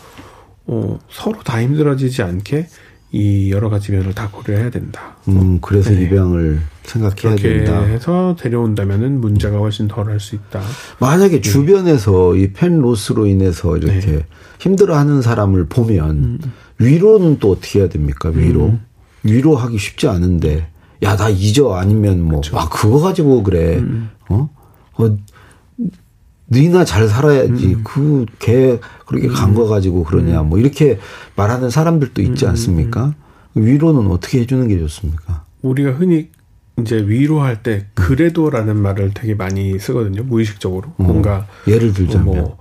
어, 0.66 0.98
서로 1.10 1.40
다 1.42 1.62
힘들어지지 1.62 2.22
않게 2.22 2.66
이 3.10 3.50
여러 3.50 3.70
가지 3.70 3.92
면을 3.92 4.14
다 4.14 4.28
고려해야 4.30 4.70
된다. 4.70 5.16
음, 5.28 5.60
그래서 5.60 5.90
네. 5.90 6.02
입양을 6.02 6.60
생각해야 6.82 7.36
된다. 7.36 7.80
해서 7.82 8.36
데려온다면은 8.38 9.20
문제가 9.20 9.58
훨씬 9.58 9.88
덜할 9.88 10.20
수 10.20 10.34
있다. 10.34 10.60
만약에 11.00 11.40
주변에서 11.40 12.36
이 12.36 12.52
펜로스로 12.52 13.26
인해서 13.26 13.76
이렇게 13.78 14.00
네. 14.00 14.26
힘들어하는 14.60 15.22
사람을 15.22 15.66
보면 15.68 16.10
음. 16.10 16.38
위로는 16.78 17.38
또 17.38 17.52
어떻게 17.52 17.80
해야 17.80 17.88
됩니까? 17.88 18.28
위로 18.30 18.78
위로하기 19.22 19.78
쉽지 19.78 20.08
않은데 20.08 20.68
야 21.02 21.16
나 21.16 21.28
잊어 21.28 21.74
아니면 21.74 22.22
뭐아 22.22 22.68
그거 22.70 23.00
가지고 23.00 23.42
그래 23.42 23.76
음. 23.78 24.10
어? 24.28 24.50
어 24.98 25.16
니나 26.50 26.84
잘 26.84 27.08
살아야지 27.08 27.74
음. 27.74 27.84
그개 27.84 28.80
그렇게 29.06 29.28
간 29.28 29.54
거 29.54 29.66
가지고 29.66 30.04
그러냐 30.04 30.42
뭐 30.42 30.58
이렇게 30.58 30.98
말하는 31.36 31.70
사람들도 31.70 32.22
있지 32.22 32.44
음. 32.46 32.50
않습니까? 32.50 33.14
위로는 33.54 34.10
어떻게 34.10 34.40
해주는 34.40 34.66
게 34.68 34.78
좋습니까? 34.78 35.44
우리가 35.62 35.90
흔히 35.92 36.28
이제 36.80 36.96
위로할 36.96 37.62
때 37.62 37.72
음. 37.86 37.90
그래도라는 37.94 38.76
말을 38.76 39.10
되게 39.14 39.34
많이 39.34 39.78
쓰거든요. 39.78 40.22
무의식적으로. 40.22 40.88
어, 40.96 41.02
뭔가 41.02 41.46
예를 41.66 41.92
들자면 41.92 42.24
뭐 42.26 42.58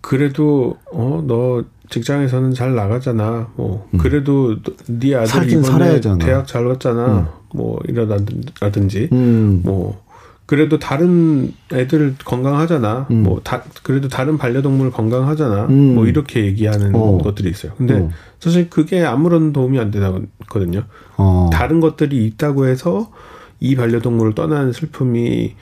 그래도 0.00 0.76
어 0.92 1.22
너 1.26 1.64
직장에서는 1.88 2.52
잘 2.52 2.74
나가잖아. 2.74 3.48
뭐 3.56 3.88
그래도 3.98 4.60
너- 4.62 4.72
네 4.88 5.14
아들 5.14 5.42
음. 5.42 5.48
이번에 5.48 5.62
살아야잖아. 5.64 6.24
대학 6.24 6.46
잘 6.46 6.66
갔잖아. 6.68 7.32
뭐 7.54 7.78
이러다든지 7.88 9.08
음, 9.12 9.60
뭐 9.64 10.02
그래도 10.46 10.78
다른 10.78 11.52
애들 11.72 12.14
건강하잖아. 12.24 13.08
음. 13.10 13.24
뭐 13.24 13.40
다 13.42 13.62
그래도 13.82 14.08
다른 14.08 14.38
반려동물 14.38 14.92
건강하잖아. 14.92 15.66
음. 15.66 15.94
뭐 15.96 16.06
이렇게 16.06 16.44
얘기하는 16.44 16.94
어. 16.94 17.18
것들이 17.18 17.50
있어요. 17.50 17.72
근데 17.76 17.94
어. 17.94 18.10
사실 18.38 18.70
그게 18.70 19.04
아무런 19.04 19.52
도움이 19.52 19.78
안 19.80 19.90
되거든요. 19.90 20.84
어. 21.16 21.50
다른 21.52 21.80
것들이 21.80 22.24
있다고 22.26 22.66
해서 22.66 23.10
이 23.58 23.74
반려동물을 23.74 24.34
떠나는 24.34 24.72
슬픔이 24.72 25.54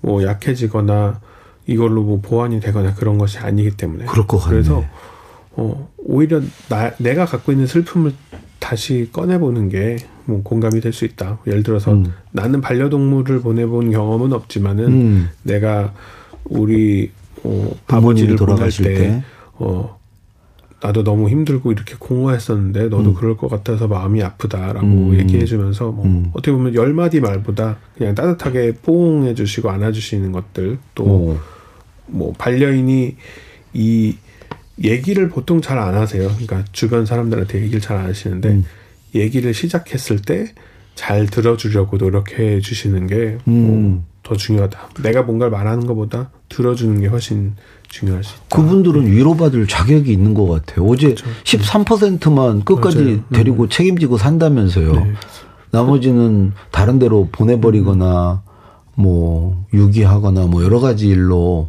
뭐 0.00 0.22
약해지거나 0.22 1.20
이걸로 1.66 2.02
뭐 2.02 2.20
보완이 2.20 2.60
되거나 2.60 2.94
그런 2.94 3.18
것이 3.18 3.38
아니기 3.38 3.72
때문에 3.72 4.04
그럴 4.06 4.26
것 4.26 4.38
같네. 4.38 4.50
그래서 4.52 4.84
어 5.52 5.88
오히려 5.98 6.40
나 6.68 6.92
내가 6.98 7.24
갖고 7.26 7.50
있는 7.52 7.66
슬픔을 7.66 8.12
다시 8.58 9.08
꺼내보는 9.12 9.68
게 9.68 9.96
뭐 10.28 10.42
공감이 10.42 10.80
될 10.82 10.92
수 10.92 11.06
있다. 11.06 11.38
예를 11.46 11.62
들어서 11.62 11.92
음. 11.92 12.12
나는 12.32 12.60
반려동물을 12.60 13.40
보내본 13.40 13.92
경험은 13.92 14.34
없지만은 14.34 14.84
음. 14.86 15.28
내가 15.42 15.94
우리 16.44 17.10
어, 17.44 17.70
아버지를 17.86 18.36
돌아가실 18.36 18.84
때, 18.84 18.94
때. 18.94 19.24
어, 19.54 19.98
나도 20.82 21.02
너무 21.02 21.30
힘들고 21.30 21.72
이렇게 21.72 21.94
공허했었는데 21.98 22.88
너도 22.88 23.14
그럴 23.14 23.38
것 23.38 23.48
같아서 23.48 23.88
마음이 23.88 24.22
아프다라고 24.22 24.86
음. 24.86 25.18
얘기해주면서 25.18 25.92
뭐 25.92 26.04
음. 26.04 26.30
어떻게 26.32 26.52
보면 26.52 26.74
열 26.74 26.92
마디 26.92 27.20
말보다 27.20 27.78
그냥 27.96 28.14
따뜻하게 28.14 28.74
포옹해주시고 28.82 29.70
안아주시는 29.70 30.32
것들 30.32 30.78
또 30.94 31.04
어. 31.06 31.40
뭐 32.06 32.34
반려인이 32.36 33.16
이 33.72 34.16
얘기를 34.84 35.28
보통 35.28 35.60
잘 35.60 35.78
안 35.78 35.94
하세요. 35.94 36.28
그러니까 36.28 36.64
주변 36.72 37.06
사람들한테 37.06 37.60
얘기를 37.62 37.80
잘 37.80 37.96
안 37.96 38.06
하시는데 38.06 38.48
음. 38.48 38.64
얘기를 39.14 39.52
시작했을 39.54 40.20
때 40.20 40.52
잘 40.98 41.26
들어주려고 41.28 41.96
노력해 41.96 42.58
주시는 42.58 43.06
게 43.06 43.38
음. 43.46 44.04
더 44.24 44.34
중요하다. 44.34 44.78
내가 45.00 45.22
뭔가를 45.22 45.52
말하는 45.52 45.86
것보다 45.86 46.30
들어주는 46.48 47.00
게 47.00 47.06
훨씬 47.06 47.54
중요할 47.88 48.24
수 48.24 48.34
있다. 48.34 48.56
그분들은 48.56 49.06
위로받을 49.06 49.68
자격이 49.68 50.10
있는 50.12 50.34
것 50.34 50.48
같아요. 50.48 50.84
어제 50.86 51.14
13%만 51.44 52.64
끝까지 52.64 52.96
맞아요. 52.98 53.10
음. 53.10 53.24
데리고 53.32 53.68
책임지고 53.68 54.18
산다면서요. 54.18 54.92
네. 54.92 55.12
나머지는 55.70 56.52
다른 56.72 56.98
데로 56.98 57.28
보내버리거나 57.30 58.42
뭐 58.96 59.66
유기하거나 59.72 60.46
뭐 60.46 60.64
여러 60.64 60.80
가지 60.80 61.06
일로 61.06 61.68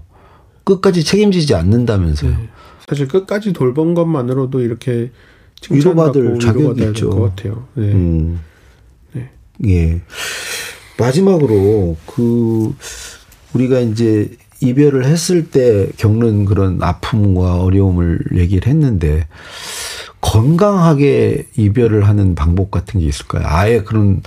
끝까지 0.63 1.03
책임지지 1.03 1.53
않는다면서요. 1.53 2.31
네. 2.31 2.49
사실 2.89 3.07
끝까지 3.07 3.53
돌본 3.53 3.93
것만으로도 3.93 4.61
이렇게 4.61 5.11
위로받을 5.69 6.39
자격이 6.39 6.81
있죠. 6.85 7.11
될것 7.11 7.35
같아요. 7.35 7.67
네. 7.75 7.91
음. 7.91 8.39
네. 9.13 9.29
예. 9.67 10.01
마지막으로 10.97 11.97
그 12.07 12.73
우리가 13.53 13.79
이제 13.81 14.31
이별을 14.61 15.05
했을 15.05 15.49
때 15.51 15.87
겪는 15.97 16.45
그런 16.45 16.81
아픔과 16.81 17.61
어려움을 17.61 18.19
얘기를 18.35 18.67
했는데 18.67 19.27
건강하게 20.21 21.47
이별을 21.57 22.07
하는 22.07 22.33
방법 22.33 22.71
같은 22.71 22.99
게 22.99 23.05
있을까요? 23.05 23.43
아예 23.45 23.81
그런 23.81 24.21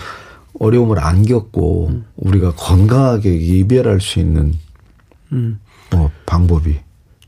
어려움을 0.60 1.00
안 1.00 1.26
겪고 1.26 2.02
우리가 2.16 2.52
건강하게 2.52 3.34
이별할 3.34 4.00
수 4.00 4.20
있는 4.20 4.54
음. 5.32 5.58
뭐 5.90 6.10
방법이 6.24 6.78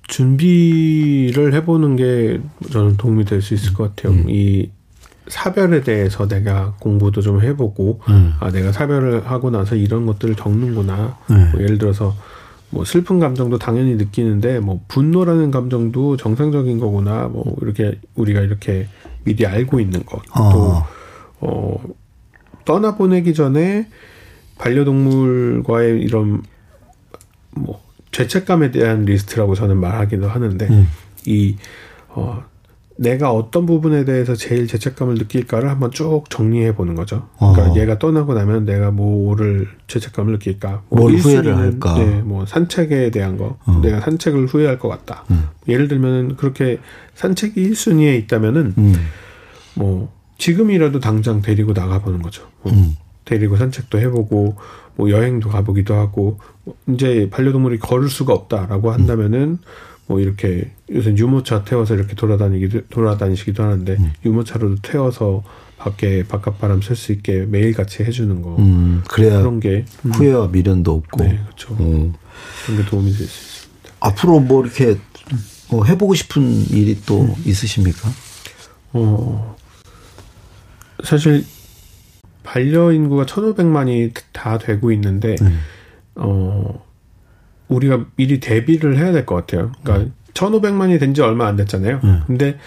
준비를 0.09 1.55
해보는 1.55 1.97
게 1.97 2.41
저는 2.71 2.97
도움이 2.97 3.25
될 3.25 3.41
수 3.43 3.55
있을 3.55 3.73
것 3.75 3.95
같아요. 3.95 4.13
음. 4.15 4.27
이 4.29 4.71
사별에 5.29 5.83
대해서 5.83 6.29
내가 6.29 6.75
공부도 6.81 7.23
좀 7.23 7.41
해보고, 7.41 8.01
음. 8.09 8.35
아, 8.41 8.51
내가 8.51 8.73
사별을 8.73 9.27
하고 9.27 9.51
나서 9.51 9.75
이런 9.75 10.05
것들을 10.07 10.35
겪는구나. 10.37 11.17
네. 11.31 11.51
뭐 11.53 11.63
예를 11.63 11.79
들어서, 11.79 12.15
뭐 12.71 12.85
슬픈 12.85 13.19
감정도 13.21 13.59
당연히 13.59 13.95
느끼는데, 13.95 14.61
뭐 14.61 14.83
분노라는 14.89 15.51
감정도 15.51 16.17
정상적인 16.19 16.79
거구나. 16.79 17.29
뭐 17.29 17.57
이렇게 17.63 17.99
우리가 18.17 18.41
이렇게 18.41 18.89
미리 19.25 19.47
알고 19.47 19.81
있는 19.81 20.05
것. 20.05 20.21
또, 20.27 20.43
어. 20.43 20.87
어, 21.41 21.83
떠나보내기 22.67 23.33
전에 23.33 23.89
반려동물과의 24.59 26.01
이런 26.03 26.43
뭐 27.53 27.83
죄책감에 28.15 28.71
대한 28.71 29.05
리스트라고 29.05 29.55
저는 29.57 29.77
말하기도 29.79 30.29
하는데 30.29 30.67
음. 30.69 30.89
이 31.27 31.57
어, 32.09 32.45
내가 32.97 33.33
어떤 33.33 33.67
부분에 33.67 34.05
대해서 34.05 34.37
제일 34.37 34.69
죄책감을 34.69 35.15
느낄까를 35.17 35.69
한번 35.69 35.91
쭉 35.91 36.23
정리해 36.31 36.77
보는 36.77 36.95
거죠. 36.95 37.29
그러니까 37.39 37.73
어. 37.73 37.77
얘가 37.77 37.99
떠나고 37.99 38.35
나면 38.35 38.67
내가 38.67 38.93
뭐를 38.93 39.67
죄책감을 39.89 40.35
느낄까? 40.35 40.83
뭐 40.91 41.01
뭘 41.01 41.15
후회를 41.15 41.53
1순위는 41.53 41.57
할까? 41.57 41.95
네, 41.95 42.23
뭐 42.23 42.47
산책에 42.47 43.11
대한 43.11 43.37
거. 43.37 43.59
어. 43.67 43.81
내가 43.83 44.01
산책을 44.01 44.47
후회할 44.47 44.79
것 44.79 44.89
같다. 44.89 45.25
음. 45.33 45.49
예를 45.67 45.89
들면은 45.89 46.37
그렇게 46.37 46.79
산책이 47.17 47.69
1순위에 47.69 48.17
있다면은 48.21 48.75
음. 48.79 48.95
뭐 49.75 50.13
지금이라도 50.39 51.01
당장 51.01 51.43
데리고 51.43 51.75
나가 51.75 51.99
보는 52.01 52.23
거죠. 52.23 52.47
뭐 52.63 52.73
음. 52.73 52.95
데리고 53.25 53.57
산책도 53.57 53.99
해보고 54.01 54.57
뭐 54.97 55.11
여행도 55.11 55.49
가보기도 55.49 55.95
하고 55.95 56.39
뭐 56.65 56.77
이제 56.89 57.29
반려동물이 57.31 57.79
걸을 57.79 58.09
수가 58.09 58.33
없다라고 58.33 58.93
한다면은 58.93 59.59
뭐 60.07 60.21
이렇게 60.21 60.71
요새 60.93 61.15
유모차 61.17 61.65
태워서 61.65 61.95
이렇게 61.95 62.15
돌아다니기도 62.15 62.89
돌아다니시기도 62.91 63.63
하는데 63.63 63.97
유모차로도 64.25 64.77
태워서 64.83 65.43
밖에 65.79 66.23
바깥 66.25 66.61
바람 66.61 66.81
쐴 66.81 66.95
수 66.95 67.13
있게 67.13 67.47
매일 67.47 67.73
같이 67.75 68.03
해주는 68.05 68.43
거 68.43 68.57
음. 68.59 69.03
그래야 69.09 69.39
그런 69.39 69.61
게 69.61 69.85
음, 70.05 70.13
후회와 70.13 70.49
미련도 70.49 70.93
없고. 70.93 71.25
네 71.25 71.41
그렇죠 71.45 71.75
어. 71.79 72.13
그런 72.67 72.83
게 72.83 72.85
도움이 72.89 73.11
될 73.13 73.17
수 73.17 73.23
있습니다. 73.25 73.91
앞으로 74.01 74.41
뭐 74.41 74.63
이렇게 74.65 74.97
뭐 75.71 75.85
해보고 75.85 76.15
싶은 76.15 76.43
일이 76.71 77.01
또 77.07 77.23
음. 77.23 77.35
있으십니까? 77.45 78.09
어, 78.93 79.57
사실 81.03 81.45
반려 82.45 82.93
인구가 82.93 83.25
1,500만이 83.25 84.13
다 84.33 84.59
되고 84.59 84.93
있는데 84.93 85.35
음. 85.43 85.59
어 86.15 86.85
우리가 87.69 88.05
미리 88.17 88.39
대비를 88.39 88.97
해야 88.99 89.11
될 89.11 89.27
것 89.27 89.35
같아요. 89.35 89.73
그러니까 89.83 90.13
1,500만이 90.35 91.01
된 91.01 91.15
지 91.15 91.23
얼마 91.23 91.47
안 91.49 91.57
됐잖아요. 91.57 92.01
음. 92.05 92.21
근데 92.27 92.59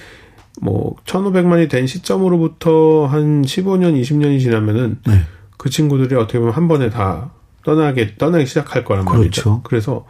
뭐 0.61 0.95
1,500만이 1.05 1.69
된 1.69 1.85
시점으로부터 1.87 3.05
한 3.05 3.43
15년, 3.43 3.99
20년이 4.01 4.39
지나면은 4.41 4.97
네. 5.07 5.21
그 5.57 5.69
친구들이 5.69 6.15
어떻게 6.15 6.39
보면 6.39 6.53
한 6.53 6.67
번에 6.67 6.89
다 6.89 7.31
떠나게 7.63 8.15
떠나기 8.17 8.45
시작할 8.45 8.83
거란 8.83 9.05
그렇죠. 9.05 9.19
말이죠. 9.19 9.61
그래서 9.63 10.05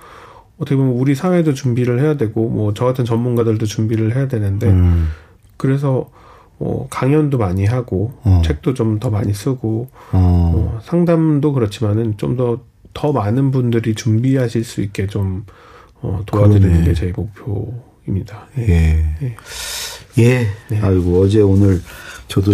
어떻게 0.57 0.75
보면 0.75 0.93
우리 0.93 1.13
사회도 1.15 1.53
준비를 1.53 1.99
해야 1.99 2.15
되고 2.15 2.49
뭐 2.49 2.73
저 2.73 2.85
같은 2.85 3.03
전문가들도 3.05 3.65
준비를 3.65 4.15
해야 4.15 4.27
되는데 4.27 4.67
음. 4.69 5.09
그래서 5.57 6.09
어, 6.59 6.87
강연도 6.89 7.37
많이 7.37 7.65
하고 7.65 8.13
어. 8.23 8.41
책도 8.45 8.73
좀 8.73 8.99
더 8.99 9.09
많이 9.09 9.33
쓰고 9.33 9.89
어. 10.11 10.53
어, 10.55 10.79
상담도 10.83 11.53
그렇지만은 11.53 12.17
좀 12.17 12.35
더더 12.35 13.11
많은 13.13 13.51
분들이 13.51 13.93
준비하실 13.93 14.63
수 14.63 14.81
있게 14.81 15.07
좀 15.07 15.45
어, 16.01 16.21
도와드리는 16.25 16.69
그러네. 16.69 16.85
게제 16.85 17.13
목표입니다. 17.15 18.47
예. 18.59 18.67
예. 18.69 19.15
예. 19.21 19.35
예. 20.19 20.47
네. 20.69 20.79
아이고, 20.81 21.21
어제 21.21 21.41
오늘 21.41 21.81
저도 22.27 22.53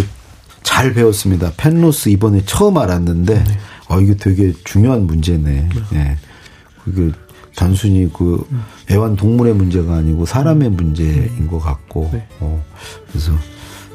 잘 0.62 0.92
배웠습니다. 0.94 1.52
펜로스 1.56 2.08
이번에 2.10 2.42
처음 2.46 2.78
알았는데, 2.78 3.34
네. 3.34 3.58
아, 3.88 3.98
이게 3.98 4.14
되게 4.16 4.52
중요한 4.64 5.06
문제네. 5.06 5.68
예. 5.94 6.16
그게 6.84 7.10
단순히 7.54 8.10
그 8.12 8.46
애완 8.90 9.16
동물의 9.16 9.54
문제가 9.54 9.94
아니고 9.94 10.26
사람의 10.26 10.70
문제인 10.70 11.46
것 11.48 11.58
같고, 11.58 12.10
네. 12.12 12.26
어, 12.40 12.62
그래서 13.08 13.32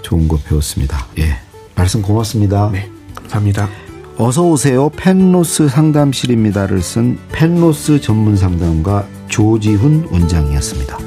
좋은 0.09 0.27
거 0.27 0.37
배웠습니다. 0.37 1.05
예. 1.19 1.35
말씀 1.75 2.01
고맙습니다. 2.01 2.71
네, 2.73 2.89
감사합니다. 3.13 3.69
어서 4.17 4.43
오세요. 4.43 4.89
펜로스 4.89 5.69
상담실입니다를 5.69 6.81
쓴 6.81 7.19
펜로스 7.31 8.01
전문 8.01 8.35
상담가 8.35 9.07
조지훈 9.27 10.07
원장이었습니다. 10.11 10.97